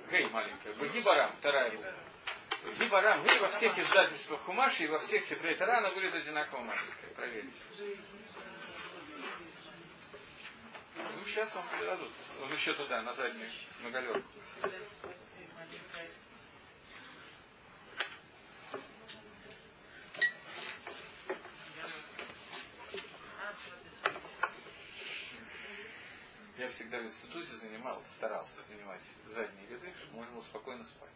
[0.10, 0.73] Гей маленькая.
[0.73, 2.07] В Гибарам, вторая буква.
[2.75, 7.13] Гибарам, Гей во всех издательствах Хумаши и во всех Сефрей Тарана будет одинаково маленькая.
[7.15, 7.60] Проверьте.
[10.95, 12.12] Ну, сейчас вам передадут.
[12.41, 13.49] Он еще туда, на заднюю.
[13.84, 14.71] Я
[26.78, 31.10] всегда в институте занимал, старался занимать задние ряды, чтобы можно было спокойно спать.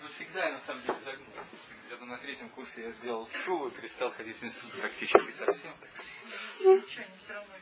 [0.00, 1.34] Ну, всегда я на самом деле загнул.
[1.86, 5.74] Где-то на третьем курсе я сделал шоу и перестал ходить в институт практически совсем.
[6.60, 7.54] Ничего, не все равно.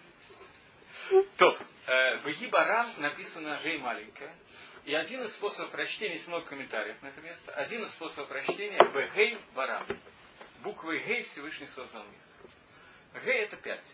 [1.38, 4.32] То, э, в Гибарам написано Гей маленькая.
[4.84, 8.78] И один из способов прочтения, есть много комментариев на это место, один из способов прочтения
[8.94, 9.84] Бегей Барам.
[10.62, 13.22] Буквой Гей Всевышний создал мир.
[13.24, 13.84] Гей это пять.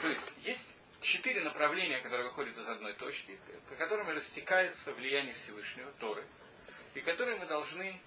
[0.00, 5.90] То есть есть четыре направления, которые выходят из одной точки, по которым растекается влияние Всевышнего,
[5.92, 6.24] Торы,
[6.94, 8.00] и которые мы должны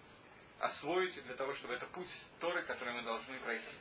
[0.60, 3.74] освоить для того, чтобы это путь Торы, который мы должны пройти.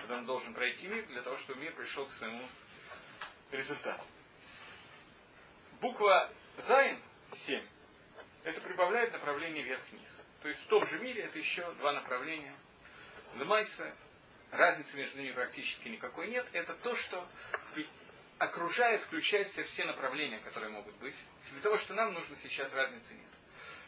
[0.00, 2.42] Когда он должен пройти мир, для того, чтобы мир пришел к своему
[3.50, 4.04] результату.
[5.80, 7.00] Буква Зайн
[7.32, 7.64] 7
[8.44, 10.22] это прибавляет направление вверх-вниз.
[10.42, 12.56] То есть в том же мире это еще два направления.
[13.36, 13.94] Лемайса,
[14.50, 16.48] разницы между ними практически никакой нет.
[16.52, 17.28] Это то, что
[18.38, 21.14] окружает, включает в себя все направления, которые могут быть.
[21.52, 23.30] Для того, что нам нужно сейчас, разницы нет.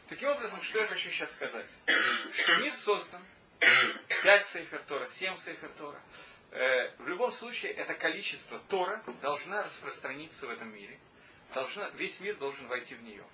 [0.09, 1.69] Таким образом, что я хочу сейчас сказать?
[2.33, 3.25] Что мир создан,
[4.23, 6.01] 5 сейфер Тора, 7 сейфер Тора.
[6.51, 10.99] Э, в любом случае, это количество Тора должна распространиться в этом мире.
[11.55, 13.25] Должна, весь мир должен войти в нее.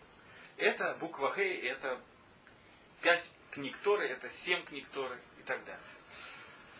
[0.59, 2.01] Это буква Хей, это
[3.03, 5.83] 5 книг Торы, это 7 книг Торы и так далее.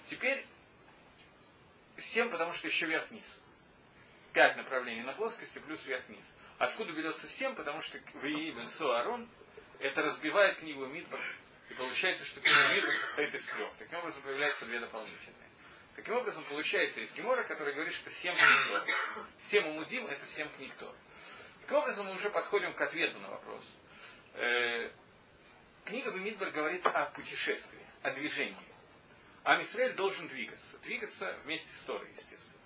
[0.07, 0.45] Теперь
[1.99, 3.41] 7, потому что еще вверх-вниз.
[4.33, 6.35] 5 направлений на плоскости плюс вверх-вниз.
[6.59, 7.55] Откуда берется 7?
[7.55, 9.29] Потому что Вии Бенсо Арон
[9.79, 11.21] это разбивает книгу Мидбар.
[11.71, 13.71] И получается, что книга Мидбар состоит из трех.
[13.79, 15.51] Таким образом появляются две дополнительные.
[15.97, 18.87] Таким образом, получается из Гемора, который говорит, что семь книг Тора.
[19.39, 20.95] Семь умудим– это семь книг Тора.
[21.63, 23.77] Таким образом, мы уже подходим к ответу на вопрос.
[24.35, 24.91] Э,
[25.87, 28.76] книга Бамидбар говорит о путешествии, о движении.
[29.47, 30.77] А Мисраэль должен двигаться.
[30.79, 32.59] Двигаться вместе с Торой, естественно.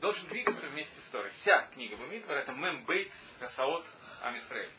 [0.00, 1.30] Должен двигаться вместе с Торой.
[1.32, 3.84] Вся книга Бамидбар это Мембейт Касаот
[4.22, 4.72] Амисраэль.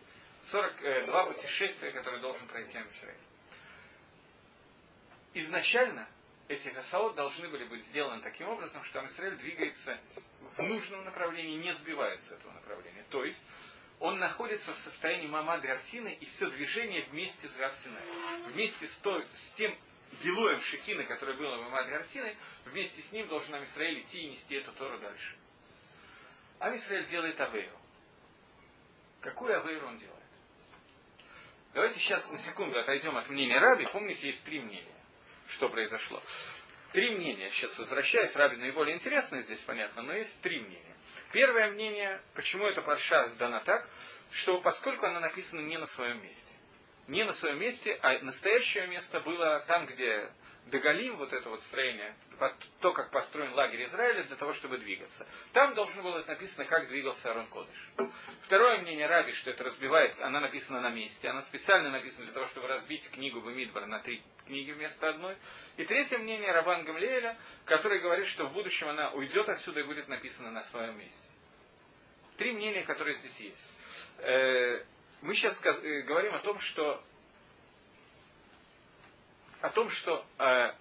[0.45, 3.19] 42 э, путешествия, которые должен пройти Амисраэль.
[5.35, 6.09] Изначально
[6.47, 9.99] эти гасаот должны были быть сделаны таким образом, что Амисраэль двигается
[10.57, 13.05] в нужном направлении, не сбивается с этого направления.
[13.11, 13.43] То есть,
[13.99, 18.01] он находится в состоянии мамады Арсины, и все движение вместе с Арсиной.
[18.53, 19.77] Вместе с, той, с тем
[20.21, 24.55] Гилуем Шехины, который был в мамаде Арсины, вместе с ним должен Амисраэль идти и нести
[24.55, 25.35] эту Тору дальше.
[26.59, 27.77] Амисраэль делает Авейру.
[29.21, 30.23] Какую Авейру он делает?
[31.73, 33.85] Давайте сейчас на секунду отойдем от мнения Раби.
[33.91, 34.95] Помните, есть три мнения
[35.47, 36.21] что произошло.
[36.91, 37.49] Три мнения.
[37.49, 40.95] Сейчас возвращаясь, Раби наиболее интересно здесь, понятно, но есть три мнения.
[41.31, 43.87] Первое мнение, почему эта парша сдана так,
[44.31, 46.53] что поскольку она написана не на своем месте
[47.07, 50.29] не на своем месте, а настоящее место было там, где
[50.67, 52.15] Дегалим, вот это вот строение,
[52.81, 55.27] то, как построен лагерь Израиля для того, чтобы двигаться.
[55.53, 57.89] Там должно было написано, как двигался Арон Кодыш.
[58.41, 62.47] Второе мнение Раби, что это разбивает, она написана на месте, она специально написана для того,
[62.47, 65.37] чтобы разбить книгу Бамидбар на три книги вместо одной.
[65.77, 70.07] И третье мнение Рабан Гамлеэля, который говорит, что в будущем она уйдет отсюда и будет
[70.07, 71.29] написана на своем месте.
[72.37, 73.67] Три мнения, которые здесь есть.
[75.25, 77.03] Мы сейчас э, говорим о том, что
[79.59, 80.71] о том, что э,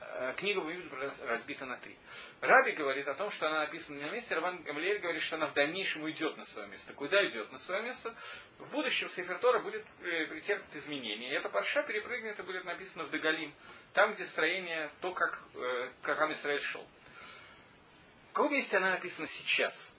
[0.00, 1.94] э, книга Бамидбар разбита на три.
[2.40, 5.52] Раби говорит о том, что она написана на месте, Раван Гамлиэль говорит, что она в
[5.52, 6.94] дальнейшем уйдет на свое место.
[6.94, 8.16] Куда идет на свое место?
[8.58, 11.32] В будущем Сефертора будет э, претерпит изменения.
[11.32, 13.52] И эта парша перепрыгнет и будет написано в Дегалим,
[13.92, 16.86] там, где строение, то, как, э, как Амисраэль шел.
[18.30, 19.92] В каком месте она написана сейчас?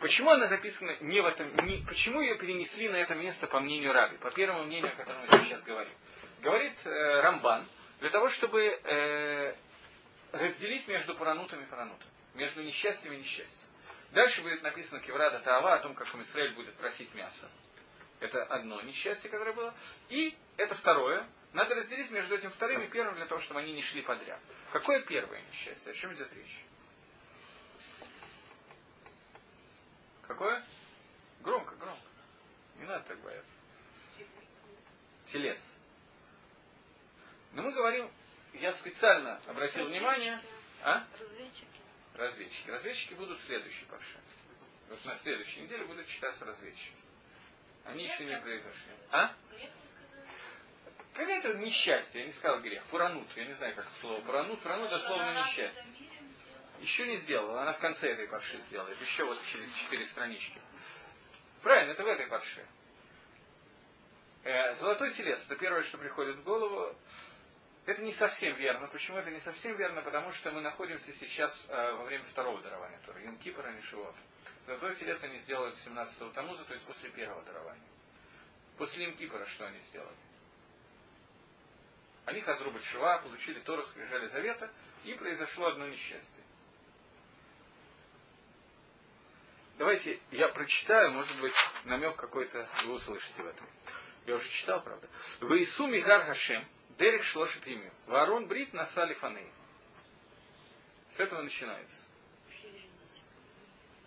[0.00, 3.92] Почему она написана не в этом, не, почему ее перенесли на это место по мнению
[3.92, 5.92] Раби, по первому мнению, о котором мы сейчас говорим?
[6.40, 7.66] Говорит э, Рамбан,
[8.00, 9.54] для того, чтобы э,
[10.32, 13.68] разделить между паранутом и паранутом, между несчастьем и несчастьем.
[14.12, 17.50] Дальше будет написано Кеврада Таава о том, как Израиль будет просить мясо.
[18.20, 19.74] Это одно несчастье, которое было.
[20.08, 21.28] И это второе.
[21.52, 24.40] Надо разделить между этим вторым и первым, для того, чтобы они не шли подряд.
[24.72, 25.92] Какое первое несчастье?
[25.92, 26.64] О чем идет речь?
[30.30, 30.62] Какое?
[31.40, 32.08] Громко, громко.
[32.76, 33.52] Не надо так бояться.
[35.24, 35.58] Телец.
[37.52, 38.08] Но мы говорим,
[38.52, 40.40] я специально обратил внимание,
[40.84, 41.04] а?
[41.18, 41.66] Разведчики.
[42.14, 42.70] Разведчики.
[42.70, 44.20] Разведчики будут в следующей парше.
[44.88, 46.94] Вот на следующей неделе будут читаться разведчики.
[47.86, 48.92] Они еще не произошли.
[49.10, 49.34] А?
[51.12, 52.84] Какое-то несчастье, я не сказал грех.
[52.84, 54.20] Пуранут, я не знаю, как это слово.
[54.20, 55.84] Пуранут, пуранут дословно несчастье.
[56.80, 60.60] Еще не сделала, она в конце этой парши сделает, еще вот через четыре странички.
[61.62, 62.66] Правильно, это в этой парше.
[64.44, 66.96] Э, золотой телец, это первое, что приходит в голову.
[67.84, 68.88] Это не совсем верно.
[68.88, 70.00] Почему это не совсем верно?
[70.00, 73.24] Потому что мы находимся сейчас э, во время второго дарования Торы.
[73.24, 74.14] Юм Кипра, Нишивот.
[74.64, 77.88] Золотой телец они сделают 17-го Тамуза, то есть после первого дарования.
[78.78, 80.16] После Им Кипра что они сделали?
[82.24, 84.70] Они Хазрубат Шива, получили Тору, скрижали Завета,
[85.04, 86.44] и произошло одно несчастье.
[89.80, 91.54] Давайте я прочитаю, может быть,
[91.86, 93.66] намек какой-то вы услышите в этом.
[94.26, 95.08] Я уже читал, правда.
[95.40, 96.62] Ваису Мигар Хашем,
[96.98, 97.90] Дерек Шлошит Имю.
[98.06, 99.50] Варон Брит Насали Фаней.
[101.08, 101.96] С этого начинается.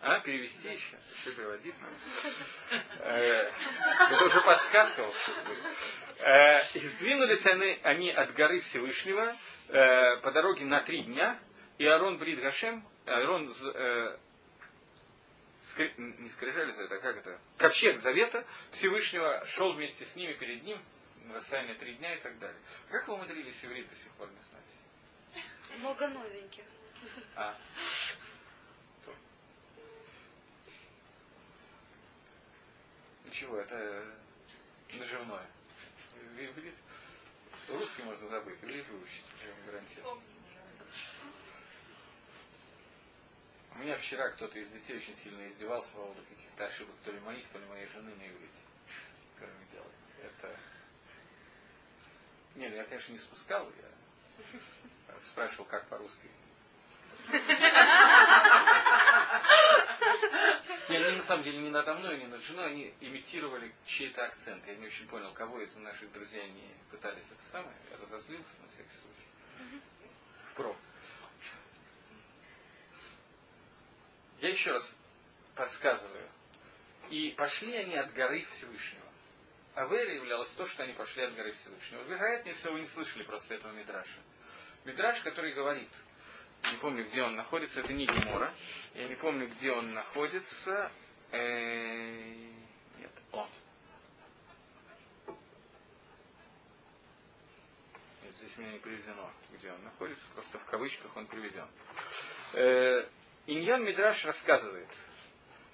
[0.02, 0.96] А, перевести еще?
[1.22, 1.96] Еще переводить надо.
[3.00, 3.52] Э,
[4.12, 5.32] это уже подсказка вообще
[6.20, 9.36] э, И сдвинулись они, они от горы Всевышнего
[9.70, 11.40] э, по дороге на три дня,
[11.80, 13.52] и Арон Брит Гашем, Арон
[15.72, 17.40] скри, не скрижали завета, а как это?
[17.58, 20.82] Ковчег завета Всевышнего шел вместе с ними перед ним
[21.26, 22.60] на расстоянии три дня и так далее.
[22.90, 24.66] Как вы умудрились иврит до сих пор не знать?
[25.80, 26.66] Много новеньких.
[27.36, 27.56] А.
[33.26, 34.06] Ничего, это
[34.94, 35.48] наживное.
[36.38, 36.76] Иврит.
[37.70, 40.22] Русский можно забыть, иврит выучить, я вам гарантирую.
[43.76, 47.20] У меня вчера кто-то из детей очень сильно издевался по поводу каких-то ошибок, то ли
[47.22, 48.60] моих, то ли моей жены на иврите,
[49.36, 49.94] которые мы делали.
[50.22, 50.60] Это...
[52.56, 53.94] Не, ну я, конечно, не спускал, я
[55.22, 56.28] Спрашивал, как по-русски.
[60.90, 64.66] И они на самом деле не надо мной, не над женой, они имитировали чей-то акцент.
[64.68, 67.76] Я не очень понял, кого из наших друзей они пытались это самое.
[67.92, 69.82] Я разозлился на всякий случай.
[70.56, 70.76] Про.
[74.44, 74.98] Я еще раз
[75.56, 76.30] подсказываю.
[77.10, 79.08] И пошли они от горы Всевышнего.
[79.74, 82.04] Авера являлось то, что они пошли от горы Всевышнего.
[82.04, 84.20] Вероятнее всего, вы не слышали просто этого Мидраша.
[84.84, 85.90] Мидраш, который говорит,
[86.74, 88.54] не помню, где он находится, это не Гемора.
[88.96, 90.92] Я не помню, где он находится.
[91.32, 92.52] Э,
[92.98, 93.48] нет, он.
[98.24, 101.70] Нет, здесь у меня не приведено, где он находится, просто в кавычках он приведен.
[103.46, 104.88] Иньян Мидраш рассказывает,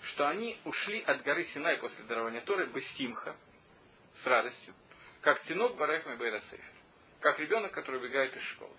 [0.01, 3.35] что они ушли от горы Синай после дарования Торы Басимха,
[4.15, 4.73] с радостью,
[5.21, 6.73] как тинок Барехма Бейрасейфер,
[7.19, 8.75] как ребенок, который убегает из школы.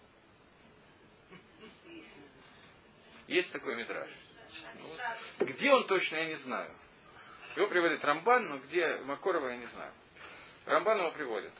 [3.28, 4.10] Есть такой мидраж.
[5.38, 6.74] Ну, где он точно, я не знаю.
[7.54, 9.92] Его приводит Рамбан, но где Макорова, я не знаю.
[10.66, 11.52] Рамбан его приводит.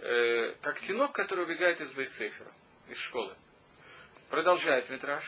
[0.00, 2.52] Э, как тинок, который убегает из Бейцефера,
[2.88, 3.34] из школы.
[4.28, 5.24] Продолжает метраж.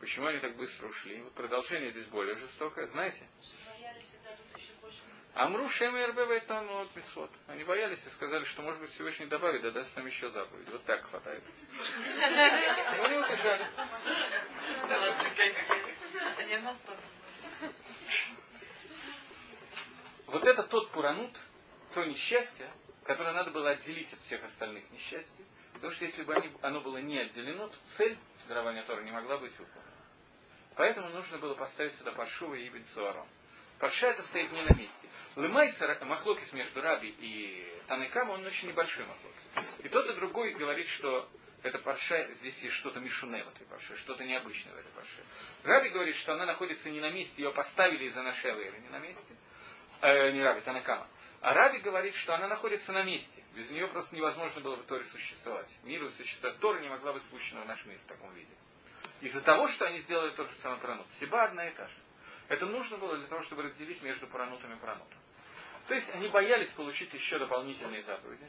[0.00, 1.22] Почему они так быстро ушли?
[1.22, 2.86] Вот продолжение здесь более жестокое.
[2.88, 3.26] Знаете?
[5.34, 7.30] Амру Шем и РБ там вот митцвот.
[7.48, 10.68] Они боялись и сказали, что может быть Всевышний добавит, да даст нам еще заповедь.
[10.68, 11.42] Вот так хватает.
[12.22, 13.66] Они убежали.
[20.26, 21.36] Вот это тот пуранут,
[21.94, 22.70] то несчастье,
[23.04, 25.44] которое надо было отделить от всех остальных несчастий.
[25.74, 28.16] Потому что если бы оно было не отделено, то цель
[28.48, 29.92] дарования Тора не могла быть выполнена.
[30.76, 33.26] Поэтому нужно было поставить сюда Паршува и Ибн Суарон.
[33.78, 35.08] Парша это стоит не на месте.
[35.36, 39.78] Лымайца, махлокис между Раби и Танекам, он очень небольшой махлокис.
[39.80, 41.28] И тот и другой говорит, что
[41.62, 45.24] это парша, здесь есть что-то мишуне в этой парше, что-то необычное в этой парше.
[45.64, 48.98] Раби говорит, что она находится не на месте, ее поставили из-за нашей авейры, не на
[49.00, 49.34] месте.
[50.04, 51.06] Э, не Раби, Танакама.
[51.40, 53.42] А Раби говорит, что она находится на месте.
[53.54, 55.74] Без нее просто невозможно было в Торе существовать.
[55.82, 56.58] Миру существовать.
[56.58, 58.52] Тора не могла быть спущена в наш мир в таком виде.
[59.22, 61.06] Из-за того, что они сделали тот же самый пранут.
[61.18, 61.94] Сиба одна и та же.
[62.48, 65.18] Это нужно было для того, чтобы разделить между пранутами и пранутом.
[65.88, 68.46] То есть они боялись получить еще дополнительные заповеди.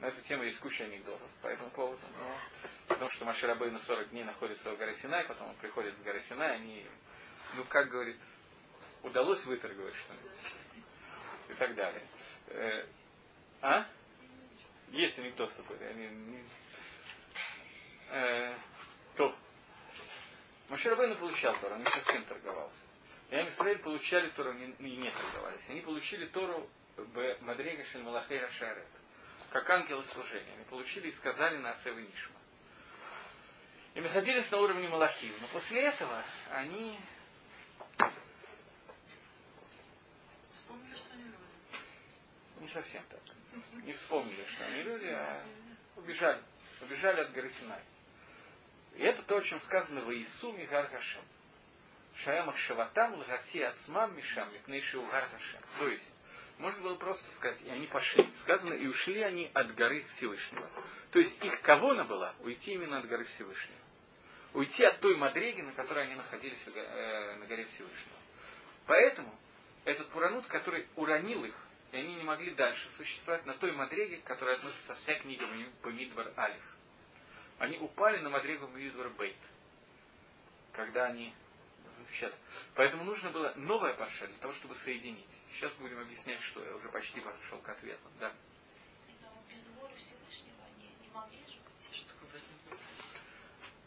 [0.00, 2.02] На эту тему есть куча анекдотов по этому поводу.
[2.18, 2.36] Но,
[2.86, 6.20] потому что Маширабей на 40 дней находится в горе Синай, потом он приходит с горы
[6.20, 6.86] Синай, они,
[7.56, 8.20] ну как говорит,
[9.02, 10.54] удалось выторговать что-нибудь.
[11.48, 12.02] И так далее.
[12.48, 12.86] Э,
[13.62, 13.86] а?
[14.90, 15.84] Есть анекдот какой-то.
[15.86, 16.44] Они, не...
[18.10, 18.54] э,
[19.16, 19.34] то.
[20.68, 22.78] Маширабейна получал Тору, он не совсем торговался.
[23.30, 25.68] И Израиль получали Тору и не, не торговались.
[25.68, 28.88] Они получили Тору в Мадрега Шельмалахей Шарет,
[29.50, 30.54] как ангелы служения.
[30.54, 32.36] Они получили и сказали на Асевы Нишма.
[33.94, 35.34] И находились на уровне Малахим.
[35.40, 36.96] Но после этого они
[37.98, 38.18] Вспомнили, что они
[40.58, 40.59] люди.
[42.60, 43.20] Не совсем так.
[43.84, 45.44] Не вспомнили, что они люди, а
[45.96, 46.42] убежали.
[46.82, 47.82] Убежали от горы Синай.
[48.96, 51.24] И это то, о чем сказано в Иису Мигар Хашем.
[52.16, 55.60] Шаямах Шаватам Лгаси Ацмам Мишам Митнейши Угар Хашем.
[55.78, 56.10] То есть,
[56.58, 58.28] можно было просто сказать, и они пошли.
[58.40, 60.68] Сказано, и ушли они от горы Всевышнего.
[61.10, 63.78] То есть их кавона была уйти именно от горы Всевышнего.
[64.52, 68.16] Уйти от той Мадреги, на которой они находились э, на горе Всевышнего.
[68.86, 69.32] Поэтому
[69.84, 71.54] этот Пуранут, который уронил их,
[71.92, 75.44] и они не могли дальше существовать на той Мадреге, которая относится вся книга
[75.82, 76.76] Бамидвар Алиф.
[77.58, 79.36] Они упали на Мадрегу Бамидвар Бейт.
[80.72, 81.34] Когда они
[82.12, 82.32] Сейчас.
[82.74, 85.28] Поэтому нужно было новое парша для того, чтобы соединить.
[85.52, 88.02] Сейчас будем объяснять, что я уже почти пошел к ответу.
[88.18, 88.32] Да.
[89.48, 91.96] Без воли Всевышнего они не могли же быть.
[91.96, 92.14] Что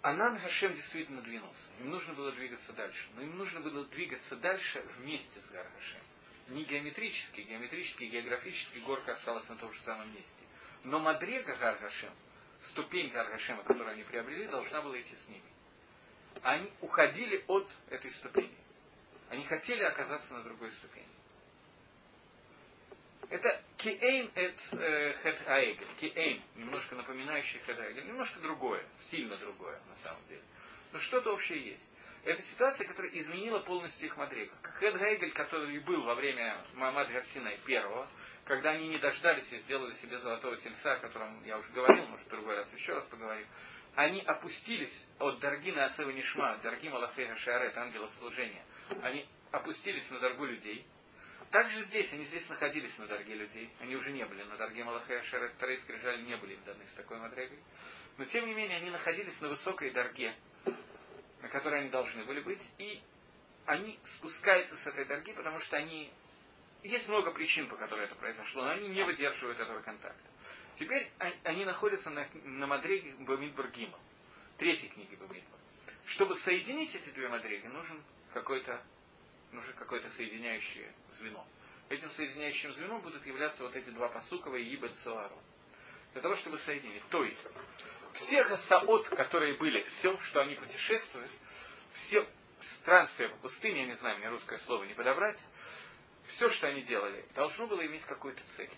[0.03, 1.69] Анан Хашем действительно двинулся.
[1.79, 3.09] Им нужно было двигаться дальше.
[3.15, 6.01] Но им нужно было двигаться дальше вместе с Гар Хашем.
[6.49, 10.43] Не геометрически, геометрически, географически горка осталась на том же самом месте.
[10.83, 12.13] Но Мадрега Гар Хашем,
[12.61, 15.53] ступень Гар Хашема, которую они приобрели, должна была идти с ними
[16.41, 18.57] они уходили от этой ступени.
[19.29, 21.07] Они хотели оказаться на другой ступени.
[23.33, 25.87] Это киэйн эт э, хет аэгель.
[25.99, 28.05] Киэйн, немножко напоминающий хет аэгель.
[28.05, 30.43] Немножко другое, сильно другое на самом деле.
[30.91, 31.89] Но что-то общее есть.
[32.25, 34.15] Это ситуация, которая изменила полностью их.
[34.15, 38.07] Как Хед Гейгель, который был во время Мамад Гарсина первого,
[38.45, 42.27] когда они не дождались и сделали себе золотого тельца, о котором я уже говорил, может,
[42.27, 43.47] в другой раз еще раз поговорим,
[43.95, 48.63] они опустились от Даргина Асева Нишма, Даргима Лахеха Шарет, ангелов служения,
[49.01, 50.85] они опустились на дорогу людей,
[51.53, 55.13] Также здесь, они здесь находились на дороге людей, они уже не были на дороге Малаха
[55.13, 57.59] и Ашера, вторые скрижали не были им даны с такой мадрегой.
[58.17, 60.33] Но тем не менее, они находились на высокой дороге,
[61.43, 62.99] на которой они должны были быть, и
[63.67, 66.11] они спускаются с этой дороги, потому что они...
[66.81, 70.27] Есть много причин, по которым это произошло, но они не выдерживают этого контакта.
[70.73, 71.11] Теперь
[71.43, 73.99] они находятся на, на Мадреге Бамидбар Гима,
[74.57, 75.59] третьей книги Бамидбар.
[76.05, 78.83] Чтобы соединить эти две Мадреги, нужен какой-то
[79.53, 81.45] нужно какое-то соединяющее звено.
[81.89, 85.39] Этим соединяющим звеном будут являться вот эти два посукова и Ибет Суару.
[86.13, 87.03] Для того, чтобы соединить.
[87.09, 87.47] То есть,
[88.13, 91.31] все хасаот, которые были, все, что они путешествуют,
[91.93, 92.27] все
[92.79, 95.39] странствия по пустыне, я не знаю, мне русское слово не подобрать,
[96.27, 98.71] все, что они делали, должно было иметь какую-то цель.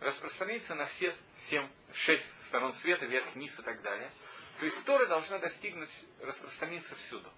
[0.00, 1.14] Распространиться на все
[1.48, 4.10] семь, шесть сторон света, вверх, вниз и так далее.
[4.58, 7.32] То есть Тора должна достигнуть, распространиться всюду.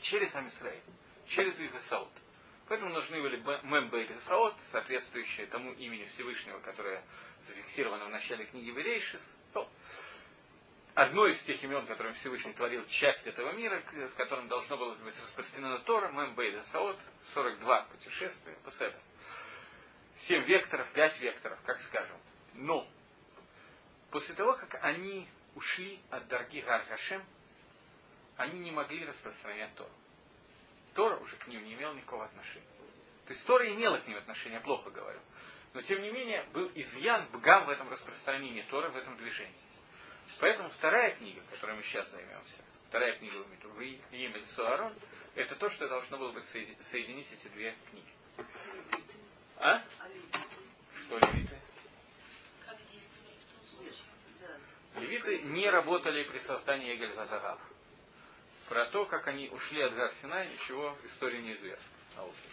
[0.00, 0.82] Через Амисраиль
[1.30, 2.12] через Исаот.
[2.68, 7.02] Поэтому нужны были Мембейт Исаот, соответствующие тому имени Всевышнего, которое
[7.46, 9.22] зафиксировано в начале книги Берейшис.
[10.94, 15.16] Одно из тех имен, которым Всевышний творил часть этого мира, в котором должно было быть
[15.16, 16.98] распространено Тора, Мембейт Исаот,
[17.32, 18.98] 42 путешествия, Паседа.
[20.14, 22.18] Семь векторов, пять векторов, как скажем.
[22.54, 22.86] Но
[24.10, 27.24] после того, как они ушли от Дарги Гархашем,
[28.36, 29.90] они не могли распространять Тору.
[30.94, 32.66] Тора уже к ним не имел никакого отношения.
[33.26, 35.20] То есть Тора имела к ним отношение, плохо говорю.
[35.72, 39.54] Но тем не менее был изъян бгам в этом распространении Тора, в этом движении.
[40.40, 44.94] Поэтому вторая книга, которой мы сейчас займемся, вторая книга Митурвы, Емель Суарон,
[45.34, 48.12] это то, что должно было быть соединить эти две книги.
[49.58, 49.82] А?
[51.06, 51.58] Что левиты?
[52.66, 54.04] Как действовали в том случае?
[54.96, 57.60] Левиты не работали при создании Эгель Газагав.
[58.70, 61.84] Про то, как они ушли от гор Синай, ничего в истории не известно.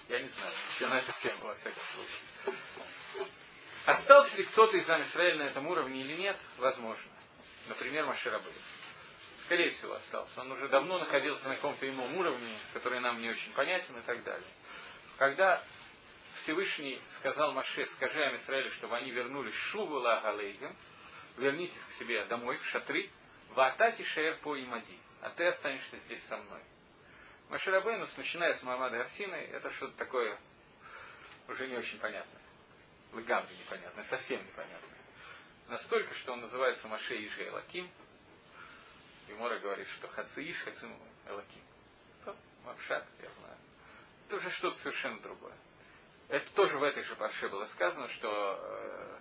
[0.09, 2.59] Я не знаю, все на эту тему, во всяком случае.
[3.85, 6.35] Остался ли кто-то из Израиля на этом уровне или нет?
[6.57, 7.11] Возможно.
[7.69, 8.49] Например, Маширабы.
[9.45, 10.41] Скорее всего, остался.
[10.41, 14.23] Он уже давно находился на каком-то ином уровне, который нам не очень понятен и так
[14.23, 14.49] далее.
[15.19, 15.63] Когда
[16.41, 20.75] Всевышний сказал Маше, скажи Израилю, чтобы они вернулись Шувула Галейгем,
[21.37, 23.07] вернитесь к себе домой, в шатры,
[23.49, 26.61] Ваатати Шеер по Имади а ты останешься здесь со мной.
[27.49, 30.37] Маширабейнус, начиная с Мамада Арсины, это что-то такое
[31.47, 32.41] уже не очень понятное.
[33.13, 34.97] Лыгамри непонятное, совсем непонятное.
[35.69, 37.89] Настолько, что он называется Маше Иши Элаким.
[39.27, 41.63] И Мора говорит, что Хаци Хацим Элаким.
[42.23, 43.57] То, Мавшат, я знаю.
[44.27, 45.55] Это уже что-то совершенно другое.
[46.29, 49.19] Это тоже в этой же парше было сказано, что э,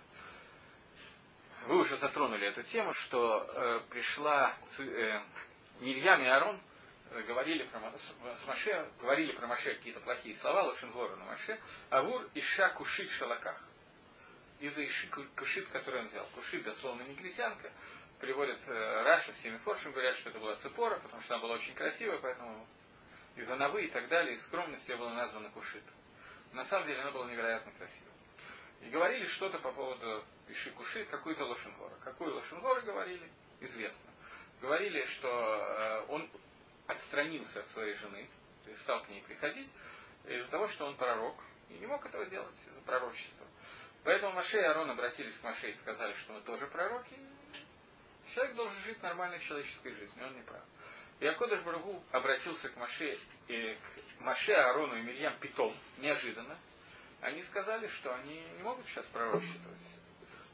[1.67, 5.21] вы уже затронули эту тему, что э, пришла э,
[5.79, 6.59] Мирьям и Арон
[7.11, 7.79] э, говорили про,
[8.35, 11.59] с Маше, говорили про Маше какие-то плохие слова, Лошенгора на Маше,
[11.91, 13.63] Авур Иша Кушит Шалаках.
[14.59, 16.25] Из-за Иши Кушит, который он взял.
[16.33, 17.71] Кушит, дословно негритянка,
[18.19, 21.75] приводят э, Раша, всеми форшем говорят, что это была цепора, потому что она была очень
[21.75, 22.65] красивая, поэтому
[23.35, 25.83] из-за навы и так далее, из скромности ее было названо Кушит.
[26.53, 28.13] На самом деле она была невероятно красивой.
[28.81, 31.93] И говорили что-то по поводу Иши Кушит, какую-то Лошенгора.
[32.03, 34.09] Какую Лошенгора говорили, известно
[34.61, 36.29] говорили, что э, он
[36.87, 38.29] отстранился от своей жены,
[38.63, 39.71] то есть стал к ней приходить,
[40.25, 41.35] из-за того, что он пророк,
[41.69, 43.45] и не мог этого делать из-за пророчества.
[44.03, 47.15] Поэтому Маше и Арон обратились к Маше и сказали, что мы тоже пророки.
[48.33, 50.63] Человек должен жить нормальной человеческой жизнью, он не прав.
[51.19, 56.57] И Акодыш Барагу обратился к Маше, и к Маше, Арону и Мирьям Питом, неожиданно.
[57.21, 59.81] Они сказали, что они не могут сейчас пророчествовать.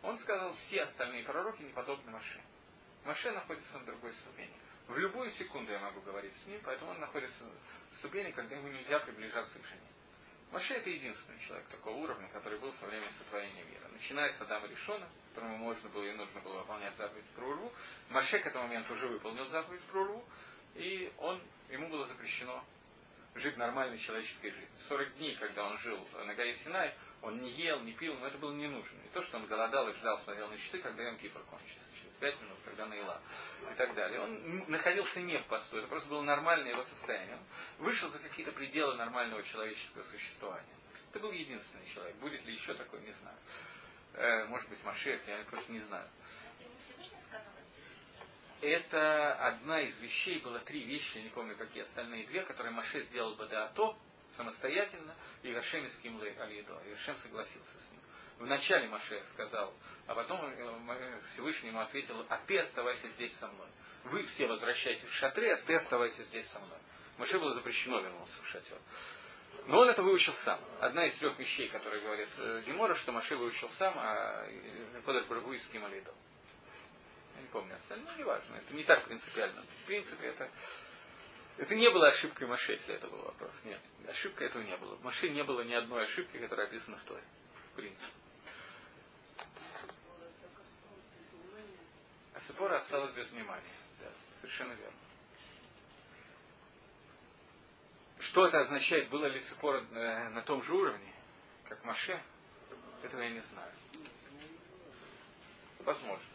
[0.01, 2.41] Он сказал, все остальные пророки не подобны Маше.
[3.06, 4.54] Маше находится на другой ступени.
[4.88, 7.43] В любую секунду я могу говорить с ним, поэтому он находится
[7.91, 9.88] в ступени, когда ему нельзя приближаться к жене.
[10.51, 13.88] Маше это единственный человек такого уровня, который был со времени сотворения мира.
[13.91, 17.74] Начиная с Адама Ришона, которому можно было и нужно было выполнять заповедь про урву,
[18.10, 20.24] Маше к этому моменту уже выполнил заповедь про урву,
[20.76, 22.64] и он, ему было запрещено
[23.36, 24.70] жить нормальной человеческой жизнью.
[24.88, 28.38] 40 дней, когда он жил на горе Синай, он не ел, не пил, но это
[28.38, 28.98] было не нужно.
[28.98, 32.40] Не то, что он голодал и ждал, смотрел на часы, когда Йом Кипр кончится пять
[32.42, 33.22] минут, когда наила,
[33.70, 34.22] и так далее.
[34.22, 37.36] Он находился не в посту, это просто было нормальное его состояние.
[37.36, 40.76] Он вышел за какие-то пределы нормального человеческого существования.
[41.10, 42.16] Это был единственный человек.
[42.18, 43.38] Будет ли еще такой, не знаю.
[44.14, 46.08] Э, может быть, Машех, я просто не знаю.
[48.64, 53.01] Это одна из вещей, было три вещи, я не помню, какие остальные две, которые Маше
[53.03, 53.97] сделал бы до АТО
[54.30, 56.80] самостоятельно, и Гашем из Кимлы Алидо.
[56.86, 57.99] И Гашем согласился с ним.
[58.39, 59.74] Вначале Маше сказал,
[60.07, 63.68] а потом э, Всевышний ему ответил, а ты оставайся здесь со мной.
[64.05, 66.80] Вы все возвращайтесь в шатры, а ты оставайся здесь со мной.
[67.18, 68.78] Маше было запрещено вернуться в шатер.
[69.68, 70.59] Но он это выучил сам.
[70.80, 74.47] Одна из трех вещей, которые говорит э, Гемора, что Маши выучил сам, а
[75.05, 76.16] Кодыш Брагу из Кималидов.
[77.44, 78.56] Не помню остальное, но неважно.
[78.56, 79.62] Это не так принципиально.
[79.62, 80.50] В принципе, это,
[81.58, 83.62] это не было ошибкой Маше, если это был вопрос.
[83.66, 84.96] Нет, ошибка этого не было.
[84.96, 87.24] В Маше не было ни одной ошибки, которая описана в Торе.
[87.74, 88.14] В принципе.
[92.34, 93.76] А Цепора осталась без внимания.
[94.00, 94.98] Да, совершенно верно.
[98.20, 101.14] Что это означает, было ли Цепора э, на том же уровне,
[101.66, 102.24] как Маше,
[103.04, 103.74] этого я не знаю.
[105.80, 106.33] Возможно.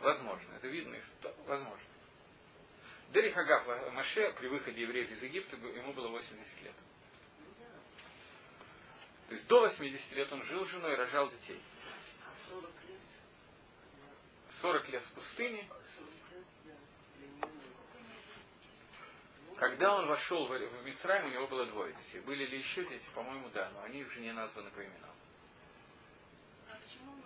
[0.00, 0.54] Возможно.
[0.54, 1.04] Это видно из...
[1.46, 1.84] Возможно.
[3.12, 6.74] Дери Хагав Маше при выходе евреев из Египта ему было 80 лет.
[9.28, 11.60] То есть до 80 лет он жил с женой и рожал детей.
[14.60, 15.68] 40 лет в пустыне.
[19.56, 22.20] Когда он вошел в Мицрайм, у него было двое детей.
[22.20, 23.06] Были ли еще дети?
[23.14, 25.10] По-моему, да, но они уже не названы по именам.
[26.70, 27.22] А почему он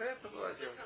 [0.00, 0.82] Вероятно, была девушка.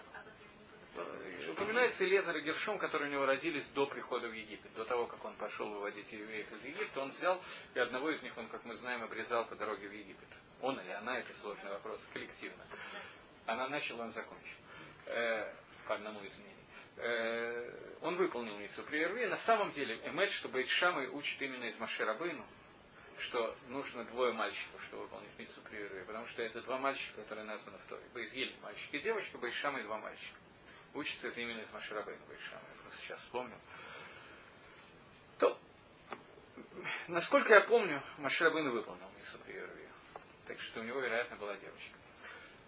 [1.52, 4.74] Упоминается Лезер и Гершом, которые у него родились до прихода в Египет.
[4.74, 7.40] До того, как он пошел выводить евреев из Египта, он взял,
[7.74, 10.28] и одного из них он, как мы знаем, обрезал по дороге в Египет.
[10.60, 12.64] Он или она, это сложный вопрос, коллективно.
[13.46, 14.56] Она начала, он закончил.
[15.06, 15.52] Э,
[15.86, 16.66] по одному из мнений.
[16.96, 19.28] Э, он выполнил миссу при Ирве.
[19.28, 22.44] На самом деле, Эмет, что Бейтшамай учит именно из Маширабейну,
[23.18, 27.44] что нужно двое мальчиков, чтобы выполнить миссу при Ирве, потому что это два мальчика, которые
[27.44, 28.02] названы в Торе.
[28.12, 30.36] Бейзгиль мальчик и девочка, Бейтшамай два мальчика.
[30.94, 32.62] Учится это именно из Маширабейна Бейтшамай.
[32.76, 33.58] Я просто сейчас вспомнил.
[35.38, 35.58] То,
[37.08, 39.88] насколько я помню, Маширабейн выполнил миссу при Ирве.
[40.46, 41.96] Так что у него, вероятно, была девочка.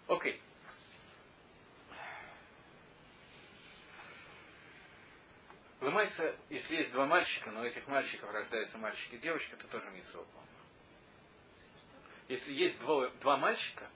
[0.07, 0.41] Окей.
[5.87, 9.89] Ломайся, если есть два мальчика, но у этих мальчиков рождаются мальчик и девочка, то тоже
[9.91, 10.21] митцва.
[12.27, 13.89] Если есть два, два мальчика,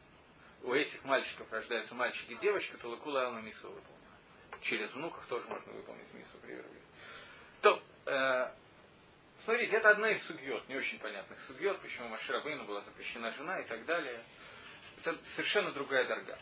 [0.64, 4.62] у этих мальчиков рождаются мальчик и девочка, то лакула алма митцва выполнена.
[4.62, 6.64] Через внуков тоже можно выполнить митцву при
[7.60, 8.54] То, э,
[9.44, 13.68] смотрите, это одна из сугьет, не очень понятных сугьет, почему Маширабейну была запрещена жена и
[13.68, 14.24] так далее.
[15.02, 16.40] Это совершенно другая дорога.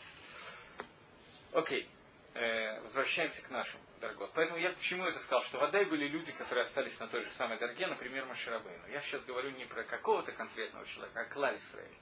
[1.54, 1.90] Окей
[2.34, 4.30] э, возвращаемся к нашим дорогот.
[4.34, 7.30] Поэтому я почему это сказал, что в Адай были люди, которые остались на той же
[7.32, 8.86] самой дороге, например, Маширабейну.
[8.88, 11.96] Я сейчас говорю не про какого-то конкретного человека, а Клаль Исраэль.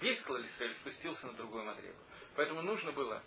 [0.00, 1.98] Весь Клаль Исраэль спустился на другую Мадрегу.
[2.34, 3.22] Поэтому нужно было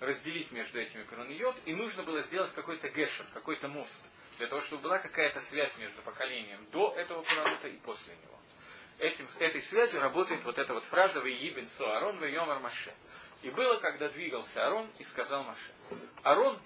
[0.00, 4.00] разделить между этими Перуниот, и нужно было сделать какой-то гешер, какой-то мост,
[4.38, 8.38] для того, чтобы была какая-то связь между поколением до этого Перунита и после него.
[8.98, 12.92] Этим, этой связью работает вот эта вот фраза «Вейибен Суарон Вейомар Маше».
[13.42, 15.72] И было, когда двигался Арон и сказал Маше.
[16.22, 16.58] Арон,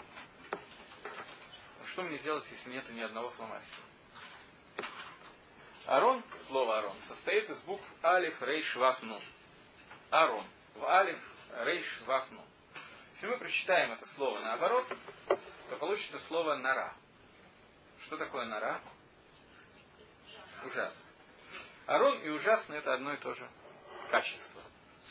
[1.86, 3.82] что мне делать, если нету ни одного фломастера?
[5.86, 9.22] Арон, слово Арон, состоит из букв Алиф, Рейш, Ваф, Нун.
[10.10, 10.44] Арон.
[10.74, 11.18] В Алиф,
[11.60, 12.44] Рейш, Ваф, Нун.
[13.14, 14.86] Если мы прочитаем это слово наоборот,
[15.28, 16.94] то получится слово Нара.
[18.04, 18.80] Что такое Нара?
[20.64, 21.02] Ужасно.
[21.86, 23.48] Арон и ужасно это одно и то же
[24.10, 24.60] качество.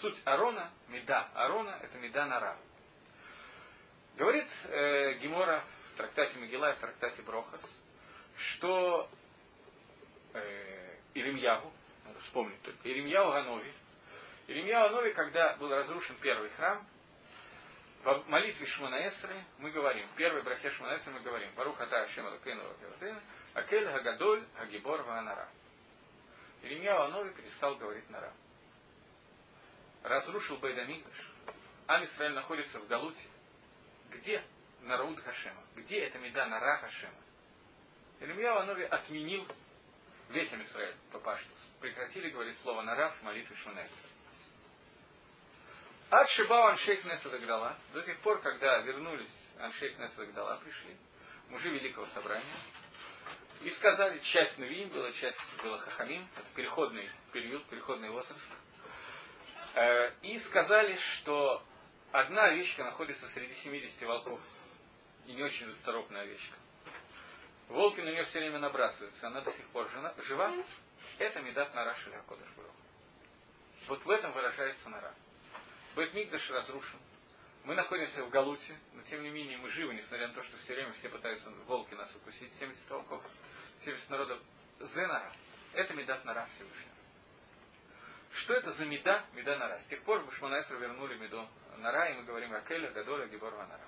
[0.01, 2.57] Суть Арона, меда Арона, это меда Нара.
[4.17, 7.61] Говорит э, Гемора в трактате Могила и в трактате Брохас,
[8.35, 9.09] что
[10.33, 11.71] э, Иримьяву,
[12.05, 13.73] надо вспомнить только, Иримьяву Ганови,
[14.47, 16.85] Иримьяву Ганови, когда был разрушен первый храм,
[18.03, 22.05] в молитве Шманаэсры мы говорим, в первой брахе Шманаэсры мы говорим, Барух Ата
[23.53, 25.47] Акель Хагадоль Хагибор Ванара.
[26.63, 28.33] Иримьяу Анови перестал говорить Нара
[30.05, 31.15] разрушил Байдамикдаш,
[31.87, 33.27] Ам Исраиль находится в Галуте.
[34.11, 34.43] Где
[34.81, 35.61] Нарауд Хашема?
[35.75, 37.13] Где эта меда Нара Хашема?
[38.19, 39.45] Ильмьяу Анови отменил
[40.29, 41.67] весь Амисраэль по паштус.
[41.79, 43.93] Прекратили говорить слово Нара в молитве Шунеса.
[46.09, 50.95] От Шибау Аншейк Несадагдала, до тех пор, когда вернулись Аншейк Несадагдала, пришли,
[51.49, 52.57] мужи Великого Собрания,
[53.63, 58.39] и сказали, часть Навиим была, часть была Хахамим, это переходный период, переходный возраст,
[60.21, 61.63] и сказали, что
[62.11, 64.41] одна овечка находится среди 70 волков.
[65.27, 66.55] И не очень расторопная овечка.
[67.67, 70.53] Волки на нее все время набрасываются, она до сих пор жива.
[71.17, 72.47] Это медат нара шелякодыш
[73.87, 75.13] Вот в этом выражается нара.
[75.95, 76.99] Бетмигдаш разрушен.
[77.63, 80.75] Мы находимся в Галуте, но тем не менее мы живы, несмотря на то, что все
[80.75, 82.53] время все пытаются волки нас укусить.
[82.53, 83.23] 70 волков,
[83.79, 84.39] 70 народов.
[84.79, 85.33] Зенара.
[85.73, 86.94] Это медат нара Всевышнего.
[88.35, 89.25] Что это за меда?
[89.33, 89.79] Меда нара.
[89.79, 93.87] С тех пор в Шманайсру вернули меду нара, и мы говорим Акеля, Гадоля, Гебор, Нара.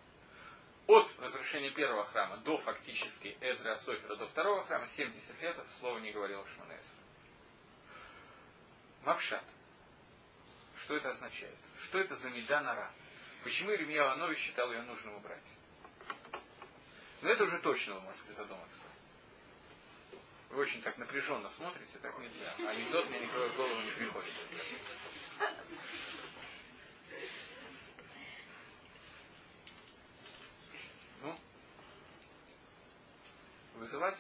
[0.88, 6.12] от разрушения первого храма до фактически Эзра Асофера, до второго храма, 70 лет слово не
[6.14, 6.94] говорил Шманесер.
[9.04, 9.44] Мапшат.
[10.84, 11.58] Что это означает?
[11.84, 12.92] Что это за меда нара?
[13.44, 15.46] Почему Иеремия Иванович считал ее нужным убрать?
[17.22, 18.84] Но это уже точно вы можете задуматься.
[20.50, 22.54] Вы очень так напряженно смотрите, так нельзя.
[22.70, 24.34] Анекдот мне никакой в голову не приходит.
[31.22, 31.38] Ну,
[33.88, 34.18] вызывать?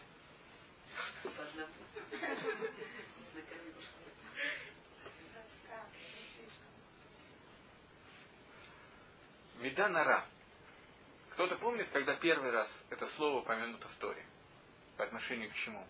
[9.59, 10.26] Меда нара.
[11.32, 14.26] Кто-то помнит, когда первый раз это слово упомянуто в Торе?
[14.95, 15.86] По отношению к чему?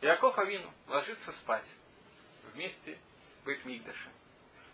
[0.00, 1.66] Яков Авину ложится спать
[2.52, 2.98] вместе
[3.44, 4.10] Бейтмигдаше.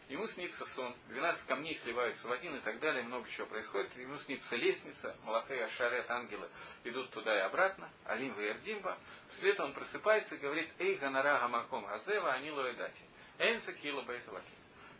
[0.08, 3.96] Ему снится сон, 12 камней сливаются в один и так далее, много чего происходит.
[3.96, 6.48] Ему снится лестница, Малахей, Ашарет, ангелы
[6.82, 8.98] идут туда и обратно, Алим и Эрдимба.
[9.30, 13.04] Вслед он просыпается и говорит, Эй, Ганара Гамаком Газева, Анилу Эдати.
[13.38, 14.52] Энса Килу Бейталаки.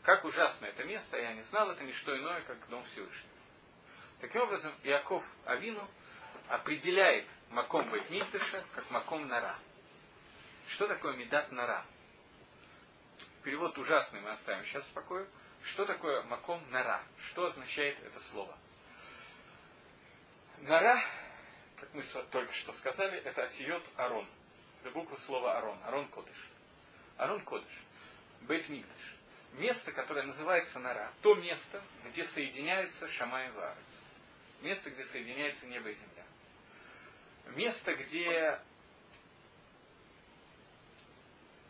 [0.03, 3.35] Как ужасно это место, я не знал, это не что иное, как дом Всевышнего.
[4.21, 5.87] Таким образом, Иаков Авину
[6.49, 9.57] определяет Маком Бейтмиктыша как Маком Нара.
[10.69, 11.85] Что такое Медат Нара?
[13.43, 15.27] Перевод ужасный мы оставим сейчас в покое.
[15.63, 17.03] Что такое Маком Нара?
[17.31, 18.57] Что означает это слово?
[20.59, 21.03] Нара,
[21.77, 24.29] как мы только что сказали, это Атиот Арон.
[24.83, 25.79] Это буква слова Арон.
[25.85, 26.37] Арон Кодыш.
[27.17, 27.73] Арон Кодыш.
[28.43, 29.15] Бейт Мигдаш.
[29.55, 31.11] Место, которое называется Нара.
[31.23, 34.03] То место, где соединяются Шамай и Варец.
[34.61, 36.25] Место, где соединяется небо и земля.
[37.57, 38.61] Место, где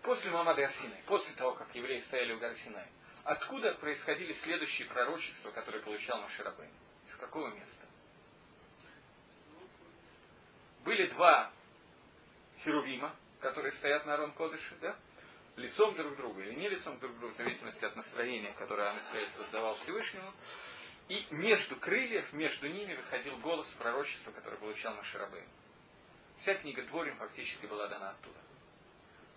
[0.02, 2.86] после Мамады Асины, после того, как евреи стояли у горы Синай,
[3.24, 6.72] откуда происходили следующие пророчества, которые получал Маширабейн?
[7.06, 7.86] Из какого места?
[10.84, 11.52] Были два
[12.64, 14.96] херувима, которые стоят на Арон Кодыше, да?
[15.56, 18.90] лицом друг к другу или не лицом друг к другу, в зависимости от настроения, которое
[18.90, 20.32] Амисраэль создавал Всевышнему.
[21.08, 25.48] И между крыльев, между ними выходил голос пророчества, которое получал Маширабейн.
[26.38, 28.38] Вся книга Дворим фактически была дана оттуда.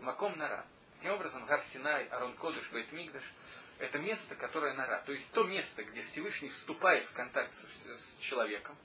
[0.03, 0.65] Маком Нара.
[0.97, 3.23] Таким образом, Гар Синай, Арон Кодыш, Бейт Мигдаш–
[3.79, 5.03] это место, которое Нара.
[5.05, 8.77] То есть то место, где Всевышний вступает в контакт с, с человеком.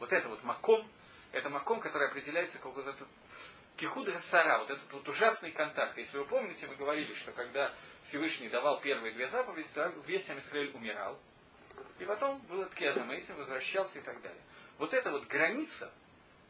[0.00, 0.90] Вот это вот Маком,
[1.32, 3.08] это Маком, который определяется как вот этот
[3.76, 5.96] Кихуд Сара, вот этот вот ужасный контакт.
[5.96, 7.72] Если вы помните, мы говорили, что когда
[8.04, 11.20] Всевышний давал первые две заповеди, то весь Амисраэль умирал.
[12.00, 14.42] И потом был Ткеза Мейсин, возвращался и так далее.
[14.78, 15.92] Вот эта вот граница,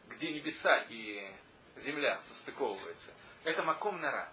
[0.08, 1.30] где небеса и
[1.76, 3.12] земля состыковываются,
[3.48, 4.30] это Маком Нара.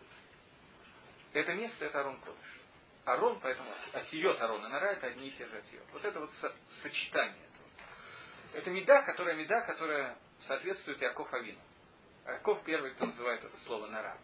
[1.34, 2.60] Это место, это Арон Кодыш.
[3.06, 5.84] Арон, поэтому Атиот Арон и Нара это одни и те же Атиот.
[5.92, 8.60] Вот это вот со- сочетание этого.
[8.60, 11.60] Это меда, которая меда, которая соответствует Яков Авину.
[12.26, 14.18] Яков первый, кто называет это слово Нара.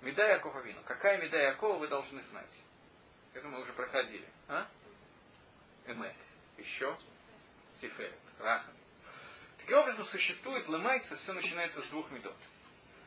[0.00, 0.82] Меда Яков Авину.
[0.84, 2.52] Какая меда Якова, вы должны знать.
[3.34, 4.28] Это мы уже проходили.
[4.48, 4.66] А?
[5.86, 6.14] Эмет.
[6.58, 6.96] Еще
[7.80, 8.18] Тиферет.
[8.38, 8.74] Рахам.
[9.58, 12.36] Таким образом, существует лымайса, все начинается с двух медот.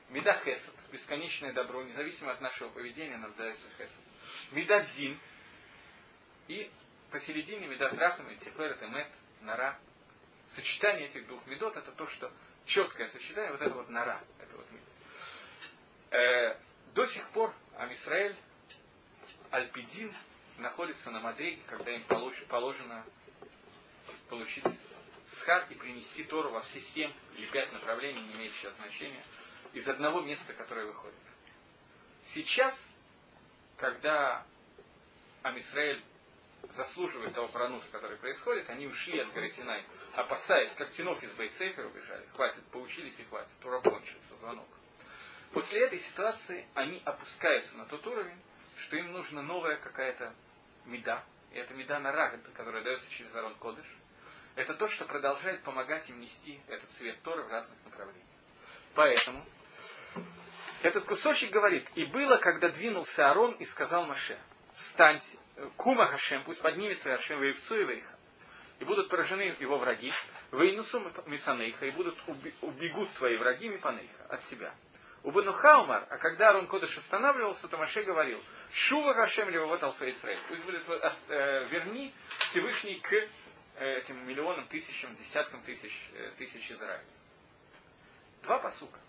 [0.09, 3.99] Меда хесед, бесконечное добро, независимо от нашего поведения, нам дается хесед.
[4.51, 5.19] Меда дзин,
[6.47, 6.69] и
[7.11, 9.07] посередине меда рахам, и тиферет, эмет,
[9.41, 9.79] нара.
[10.49, 12.31] Сочетание этих двух медот, это то, что
[12.65, 14.91] четкое сочетание, вот это вот нара, это вот место.
[16.11, 16.57] Э,
[16.93, 18.35] до сих пор Амисраэль,
[19.49, 20.13] Альпидин,
[20.57, 22.05] находится на Мадриге, когда им
[22.47, 23.05] положено
[24.29, 24.63] получить
[25.27, 29.23] схар и принести Тору во все семь или пять направлений, не имеет сейчас значения,
[29.75, 31.19] из одного места, которое выходит.
[32.33, 32.73] Сейчас,
[33.77, 34.45] когда
[35.43, 36.03] Амисраэль
[36.71, 41.87] заслуживает того пронута, который происходит, они ушли от горы Синай, опасаясь, как тенок из Бейсейфера
[41.87, 42.25] убежали.
[42.35, 43.51] Хватит, поучились и хватит.
[43.59, 44.67] Тура кончится, звонок.
[45.51, 48.41] После этой ситуации они опускаются на тот уровень,
[48.77, 50.33] что им нужна новая какая-то
[50.85, 51.23] меда.
[51.51, 53.85] И это меда на раг, которая дается через Арон Кодыш.
[54.55, 58.25] Это то, что продолжает помогать им нести этот свет Торы в разных направлениях.
[58.93, 59.45] Поэтому
[60.85, 64.37] этот кусочек говорит, и было, когда двинулся Арон и сказал Маше,
[64.75, 65.37] встаньте,
[65.77, 68.15] кума Хашем, пусть поднимется Хашем Ваевцу и Вейха.
[68.79, 70.11] И будут поражены его враги,
[70.51, 72.17] Вейнусу Мисанейха, и будут
[72.61, 74.73] убегут твои враги Мипанейха от тебя.
[75.23, 78.39] У Хаумар, а когда Арон Кодыш останавливался, то Маше говорил,
[78.71, 80.83] Шува Хашем Левовод Алфа Исраиль, пусть будет,
[81.29, 87.03] э, верни Всевышний к э, этим миллионам, тысячам, десяткам тысяч, э, тысяч Израиля.
[88.43, 88.99] Два посука.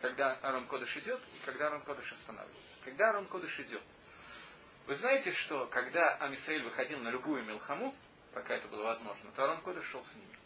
[0.00, 2.74] Когда Арон Кодыш идет и когда Арон Кодыш останавливается.
[2.84, 3.82] Когда Арон Кодыш идет.
[4.86, 7.94] Вы знаете, что когда Амисраиль выходил на любую Милхаму,
[8.32, 10.38] пока это было возможно, то Арон Кодыш шел с ними.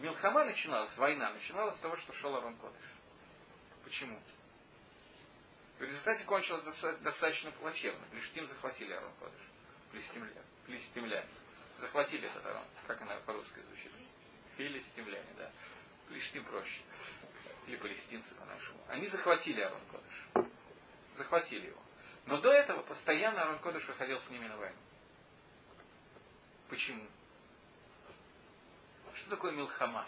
[0.00, 2.82] Милхама начиналась, война начиналась с того, что шел Арон Кодыш.
[3.84, 4.20] Почему?
[5.78, 6.64] В результате кончилось
[7.00, 8.04] достаточно плачевно.
[8.10, 9.40] Плештим захватили Арон Кодыш.
[9.92, 10.42] Плестимляне.
[10.66, 11.28] Плестимляне.
[11.78, 12.64] Захватили этот Арон.
[12.86, 13.90] Как она по-русски звучит?
[14.56, 15.50] Филистимляне, да.
[16.08, 16.82] Плештим проще.
[17.70, 18.80] Или палестинцы по-нашему.
[18.88, 20.48] Они захватили Арон Кодыш.
[21.14, 21.80] Захватили его.
[22.26, 24.76] Но до этого постоянно Арон Кодыш выходил с ними на войну.
[26.68, 27.06] Почему?
[29.14, 30.04] Что такое Милхама?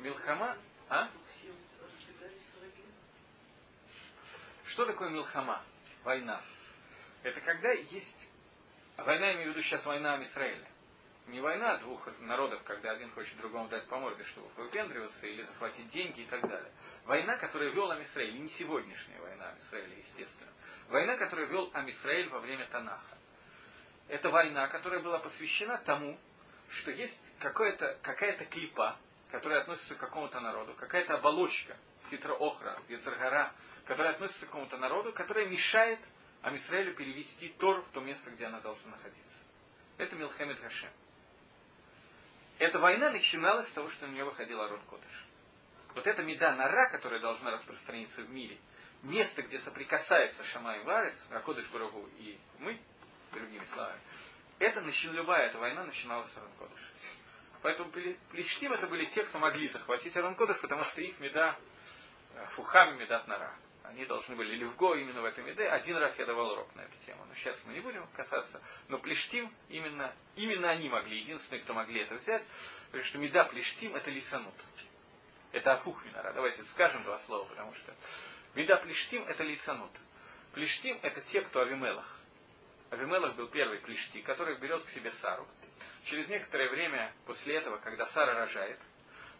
[0.00, 0.56] Милхама,
[0.88, 1.08] а?
[4.64, 5.62] Что такое Милхама?
[6.02, 6.42] Война.
[7.22, 8.28] Это когда есть...
[8.96, 10.68] Война, я имею в виду сейчас война Израиля.
[11.28, 15.88] Не война двух народов, когда один хочет другому дать по морде, чтобы выпендриваться или захватить
[15.88, 16.70] деньги и так далее.
[17.06, 20.52] Война, которую вел Амисраиль, не сегодняшняя война Амисраиля, естественно.
[20.88, 23.16] Война, которую вел Амисраиль во время Танаха.
[24.08, 26.18] Это война, которая была посвящена тому,
[26.68, 28.98] что есть какая-то какая клипа,
[29.30, 31.76] которая относится к какому-то народу, какая-то оболочка,
[32.10, 33.54] ситра охра, яцергара,
[33.86, 36.00] которая относится к какому-то народу, которая мешает
[36.42, 39.38] Амисраилю перевести Тор в то место, где она должна находиться.
[39.96, 40.90] Это Милхемед Хашем.
[42.58, 45.26] Эта война начиналась с того, что на нее выходил Арон Кодыш.
[45.94, 48.58] Вот эта меда нара, которая должна распространиться в мире,
[49.02, 52.80] место, где соприкасается Шамай и Варец, Акодыш Барагу и мы,
[53.32, 54.00] другими словами,
[54.58, 54.80] это
[55.12, 56.80] любая эта война начиналась с Арон Кодыш.
[57.62, 57.90] Поэтому
[58.30, 61.56] Плештим это были те, кто могли захватить Арон Кодыш, потому что их меда
[62.34, 63.54] э, Фухами медат нара.
[63.84, 65.68] Они должны были Левго именно в этом меде.
[65.68, 68.60] Один раз я давал урок на эту тему, но сейчас мы не будем касаться.
[68.88, 72.42] Но Плештим, именно, именно они могли, единственные, кто могли это взять,
[72.86, 74.54] потому что меда Плештим это лицанут.
[75.52, 76.32] Это Афух Минара.
[76.32, 77.94] Давайте скажем два слова, потому что
[78.54, 79.92] меда Плештим это лицанут.
[80.52, 82.20] Плештим это те, кто Авимелах.
[82.90, 85.46] Авимелах был первый Плешти, который берет к себе Сару.
[86.04, 88.80] Через некоторое время после этого, когда Сара рожает,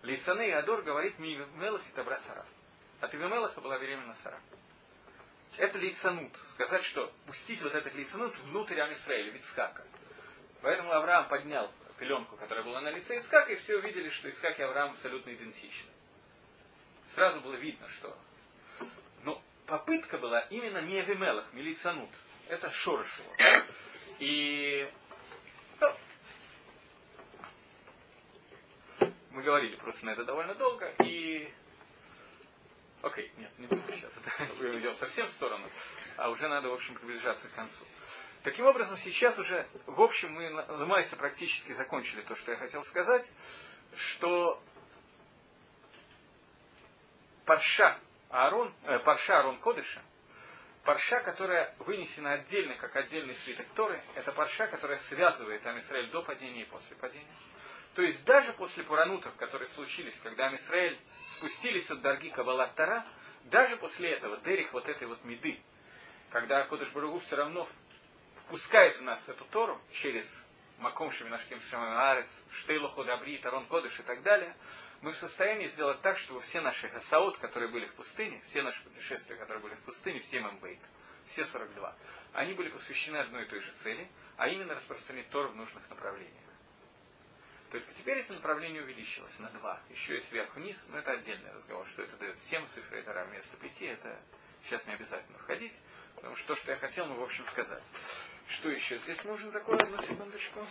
[0.03, 2.45] Лицаны и Адор говорит Мивимелах и Табра Сара.
[3.05, 4.41] От Авимелаха была беременна Сара.
[5.59, 6.35] Это лицанут.
[6.55, 9.85] Сказать, что пустить вот этот лицанут внутрь Амисраиля, Вицкака.
[10.63, 14.63] Поэтому Авраам поднял пеленку, которая была на лице Искака, и все увидели, что Искак и
[14.63, 15.91] Авраам абсолютно идентичны.
[17.09, 18.17] Сразу было видно, что...
[19.23, 22.11] Но попытка была именно не Авимелах, Милицанут.
[22.49, 23.65] Это шорыш его.
[24.19, 24.91] И
[25.79, 25.95] ну,
[29.29, 31.53] мы говорили просто на это довольно долго, и
[33.05, 34.13] Окей, нет, не буду сейчас.
[34.17, 35.69] Это мы идем совсем в сторону,
[36.17, 37.85] а уже надо, в общем, приближаться к концу.
[38.43, 42.83] Таким образом, сейчас уже, в общем, мы на Майсе практически закончили то, что я хотел
[42.85, 43.31] сказать,
[43.95, 44.63] что
[47.45, 47.99] Парша
[48.31, 50.03] Аарон, э, Парша Аарон Кодыша–
[50.85, 56.63] Парша, которая вынесена отдельно, как отдельный свиток Торы, это парша, которая связывает Амисраэль до падения
[56.63, 57.27] и после падения.
[57.95, 60.99] То есть даже после Пуранутов, которые случились, когда Амисраэль
[61.37, 63.07] спустились от Дарги Кабалат Тара,
[63.45, 65.61] даже после этого, Дерих вот этой вот меды,
[66.31, 67.69] когда Кодыш Баругу все равно
[68.47, 70.27] впускает в нас эту Тору через
[70.79, 74.57] Маком Шеминашким Шамарец, Штейлуху Дабри, Тарон Кодыш и так далее,
[75.01, 78.83] мы в состоянии сделать так, чтобы все наши хасаот, которые были в пустыне, все наши
[78.83, 80.81] путешествия, которые были в пустыне, все мембейт,
[81.27, 81.97] все 42,
[82.33, 86.44] они были посвящены одной и той же цели, а именно распространить Тор в нужных направлениях.
[87.75, 89.83] Только теперь это направление увеличилось на два.
[89.91, 91.85] Еще и сверху вниз, но это отдельный разговор.
[91.89, 94.17] Что это дает 7 цифр, это равно вместо 5, это
[94.63, 95.73] сейчас не обязательно входить,
[96.15, 97.83] потому что то, что я хотел, мы в общем сказать.
[98.47, 99.77] Что еще здесь нужно такое?
[99.77, 100.65] Одну секундочку.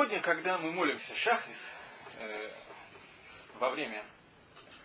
[0.00, 1.70] Сегодня, когда мы молимся шахрис,
[2.20, 2.50] э,
[3.58, 4.02] во время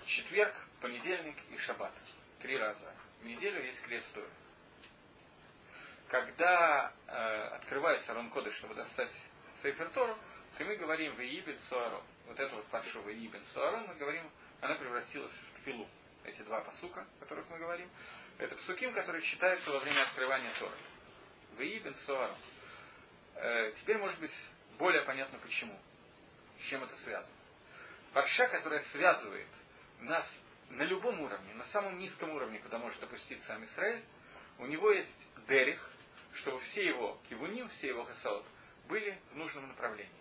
[0.06, 1.94] четверг, понедельник и шаббат,
[2.42, 4.14] три раза в неделю есть крест.
[6.10, 7.12] Когда э,
[7.56, 9.10] открывается Рон Коды, чтобы достать
[9.62, 10.18] Сейфер Тору,
[10.58, 12.04] то мы говорим в Иибен Суарон.
[12.28, 15.88] Вот эту вот паршу в Иибен Суарон мы говорим, она превратилась в филу.
[16.26, 17.90] Эти два посука, о которых мы говорим,
[18.38, 20.76] это псуким, которые читаются во время открывания Торы.
[21.56, 22.36] В Иибен Суарон.
[23.36, 24.34] Э, теперь, может быть,
[24.78, 25.78] более понятно почему.
[26.60, 27.34] С чем это связано.
[28.14, 29.48] Парша, которая связывает
[30.00, 30.26] нас
[30.70, 34.04] на любом уровне, на самом низком уровне, куда может опуститься сам Израиль,
[34.58, 35.92] у него есть дерих,
[36.34, 38.46] чтобы все его кивуним, все его хасаот
[38.88, 40.12] были в нужном направлении.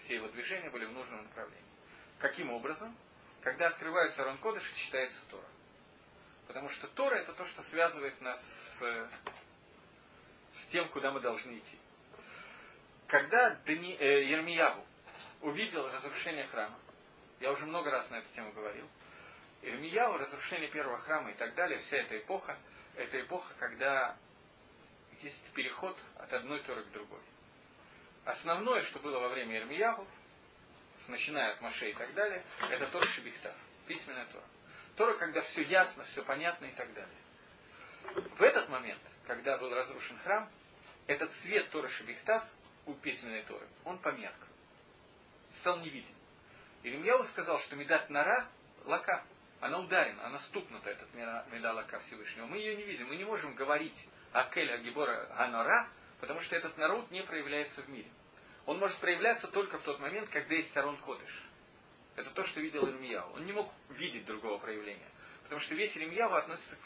[0.00, 1.64] все его движения были в нужном направлении.
[2.18, 2.96] Каким образом?
[3.42, 5.46] Когда открывается Арон Кодыш, читается Тора.
[6.46, 9.10] Потому что Тора это то, что связывает нас с,
[10.54, 11.78] с тем, куда мы должны идти.
[13.08, 14.84] Когда Дани, э, Ермиягу
[15.40, 16.78] увидел разрушение храма,
[17.40, 18.86] я уже много раз на эту тему говорил,
[19.62, 22.58] Ирмияу, разрушение первого храма и так далее, вся эта эпоха,
[22.96, 24.14] это эпоха, когда
[25.22, 27.20] есть переход от одной Торы к другой.
[28.26, 30.06] Основное, что было во время Ирмияху,
[31.08, 33.54] начиная от Маше и так далее, это Тора Шибихтав,
[33.86, 34.44] письменная Тора.
[34.96, 37.18] Тора, когда все ясно, все понятно и так далее.
[38.36, 40.50] В этот момент, когда был разрушен храм,
[41.06, 42.44] этот свет Тора Шибихтав
[42.88, 44.34] у письменной Торы, он померк.
[45.60, 46.14] Стал невидим.
[46.82, 48.48] Иремьяу сказал, что Медат Нара
[48.84, 49.24] лака,
[49.60, 52.46] она ударена, она стукнута, этот Меда лака Всевышнего.
[52.46, 55.88] Мы ее не видим, мы не можем говорить о Келя Гибора Ганора,
[56.20, 58.08] потому что этот народ не проявляется в мире.
[58.66, 61.44] Он может проявляться только в тот момент, когда есть Арон Кодыш.
[62.16, 63.32] Это то, что видел Ирмияу.
[63.34, 65.08] Он не мог видеть другого проявления.
[65.44, 66.76] Потому что весь Ирмияу относится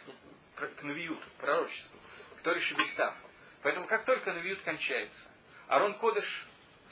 [0.57, 1.99] к, к Навиюту, к пророчеству,
[2.39, 3.17] к Торе Шебехтав.
[3.63, 5.32] Поэтому как только Навиют кончается,
[5.73, 6.47] Арон Кодыш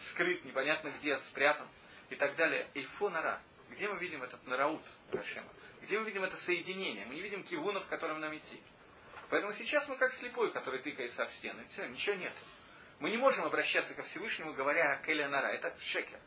[0.08, 1.68] скрыт, непонятно где, спрятан
[2.08, 2.66] и так далее.
[2.72, 3.38] Эйфо Нара.
[3.68, 5.50] Где мы видим этот нараут Рашема?
[5.82, 7.04] Где мы видим это соединение?
[7.04, 8.58] Мы не видим кивунов, к которым нам идти.
[9.28, 11.62] Поэтому сейчас мы как слепой, который тыкается об стены.
[11.72, 12.32] Все, ничего нет.
[13.00, 15.48] Мы не можем обращаться ко Всевышнему, говоря о Келе Нара.
[15.48, 16.18] Это шекер.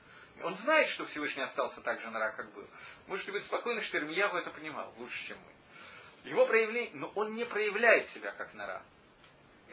[0.43, 2.69] Он знает, что Всевышний остался так же нара, как был.
[3.07, 6.29] Можете быть спокойны, что Ирмияву это понимал лучше, чем мы.
[6.29, 8.83] Его проявление, но он не проявляет себя как нара.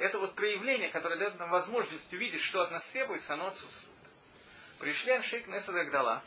[0.00, 3.98] Это вот проявление, которое дает нам возможность увидеть, что от нас требуется, оно отсутствует.
[4.78, 6.22] Пришли Аншейк Неса Дагдала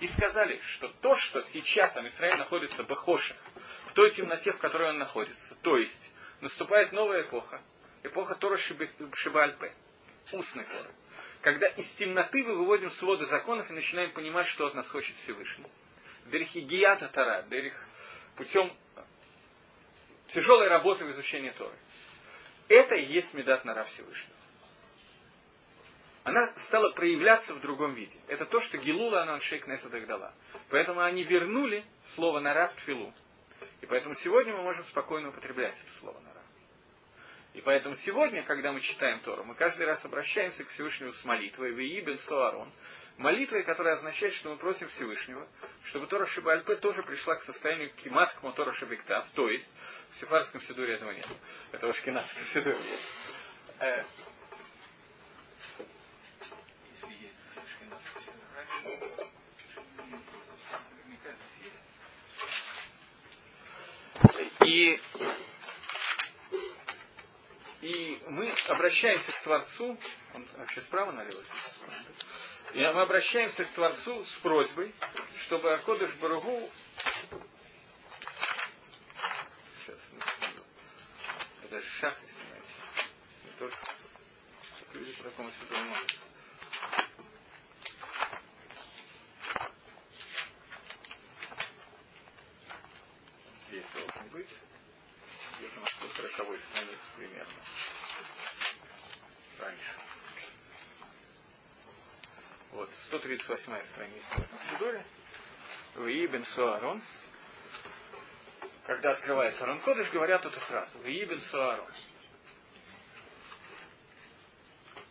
[0.00, 3.34] и сказали, что то, что сейчас Амисраиль находится в Бахоше,
[3.86, 7.60] в той темноте, в которой он находится, то есть наступает новая эпоха,
[8.02, 9.72] эпоха Тора Шибальпе,
[10.32, 10.90] устной Торы
[11.40, 15.66] когда из темноты мы выводим своды законов и начинаем понимать, что от нас хочет Всевышний.
[16.26, 17.74] Дерихигията Тара, дерих
[18.36, 18.72] путем
[20.28, 21.76] тяжелой работы в изучении Торы.
[22.68, 24.36] Это и есть Медат Нара Всевышнего.
[26.24, 28.18] Она стала проявляться в другом виде.
[28.26, 30.34] Это то, что Гилула Ананшейк Несадах дала.
[30.68, 33.14] Поэтому они вернули слово Нара в Тфилу.
[33.80, 36.37] И поэтому сегодня мы можем спокойно употреблять это слово Нара.
[37.54, 41.72] И поэтому сегодня, когда мы читаем Тору, мы каждый раз обращаемся к Всевышнему с молитвой
[41.72, 42.70] «Вии бен Суарон»,
[43.16, 45.48] молитвой, которая означает, что мы просим Всевышнего,
[45.84, 49.70] чтобы Тора Шибальпе тоже пришла к состоянию кимат к Тора Шабиктав, то есть
[50.10, 51.26] в сефарском сидуре этого нет,
[51.72, 52.78] это в ашкенадском сидуре.
[53.80, 54.04] Э,
[64.64, 65.00] и
[67.80, 69.98] и мы обращаемся к Творцу,
[70.34, 71.42] он вообще справа налево
[72.74, 74.94] и мы обращаемся к Творцу с просьбой,
[75.36, 76.70] чтобы Акодыш Баругу
[79.88, 80.00] сейчас,
[81.64, 82.72] это шах снимается.
[83.44, 86.16] Не то, что люди по такому сюда молятся.
[93.68, 94.58] Здесь должен быть
[95.58, 95.87] где-то
[96.22, 97.54] на 140 странице примерно.
[99.58, 99.94] Раньше.
[102.72, 105.04] Вот, 138 страница в этом Сидоре.
[105.96, 107.02] Вии бен Суарон.
[108.86, 110.98] Когда открывается Арон Кодыш, говорят эту фразу.
[111.00, 111.90] Вии бен Суарон.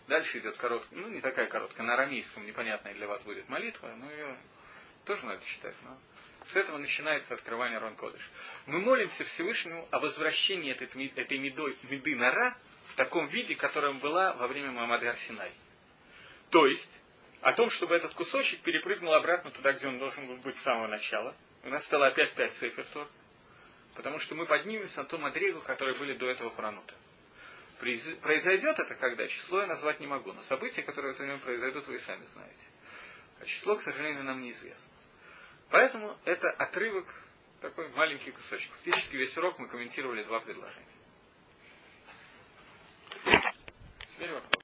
[0.07, 4.09] Дальше идет короткая, ну не такая короткая, на арамейском непонятная для вас будет молитва, но
[4.09, 4.37] ее
[5.03, 5.75] тоже надо читать.
[5.83, 5.97] Но
[6.49, 8.21] с этого начинается открывание Рон Кодыш.
[8.65, 14.33] Мы молимся Всевышнему о возвращении этой, этой медой, меды нара в таком виде, которым была
[14.33, 15.51] во время Мамады Арсинай.
[16.49, 17.01] То есть,
[17.41, 20.87] о том, чтобы этот кусочек перепрыгнул обратно туда, где он должен был быть с самого
[20.87, 21.35] начала.
[21.63, 23.09] У нас стало опять пять цифр Тор.
[23.95, 26.93] Потому что мы поднимемся на том адрегу, которые были до этого Франута.
[27.79, 29.27] Произойдет это когда?
[29.27, 30.31] Число я назвать не могу.
[30.33, 32.65] Но события, которые в это время произойдут, вы сами знаете.
[33.39, 34.96] А число, к сожалению, нам неизвестно.
[35.69, 37.05] Поэтому это отрывок,
[37.61, 38.71] такой маленький кусочек.
[38.73, 40.85] Фактически весь урок мы комментировали два предложения.
[44.13, 44.51] Теперь вопрос.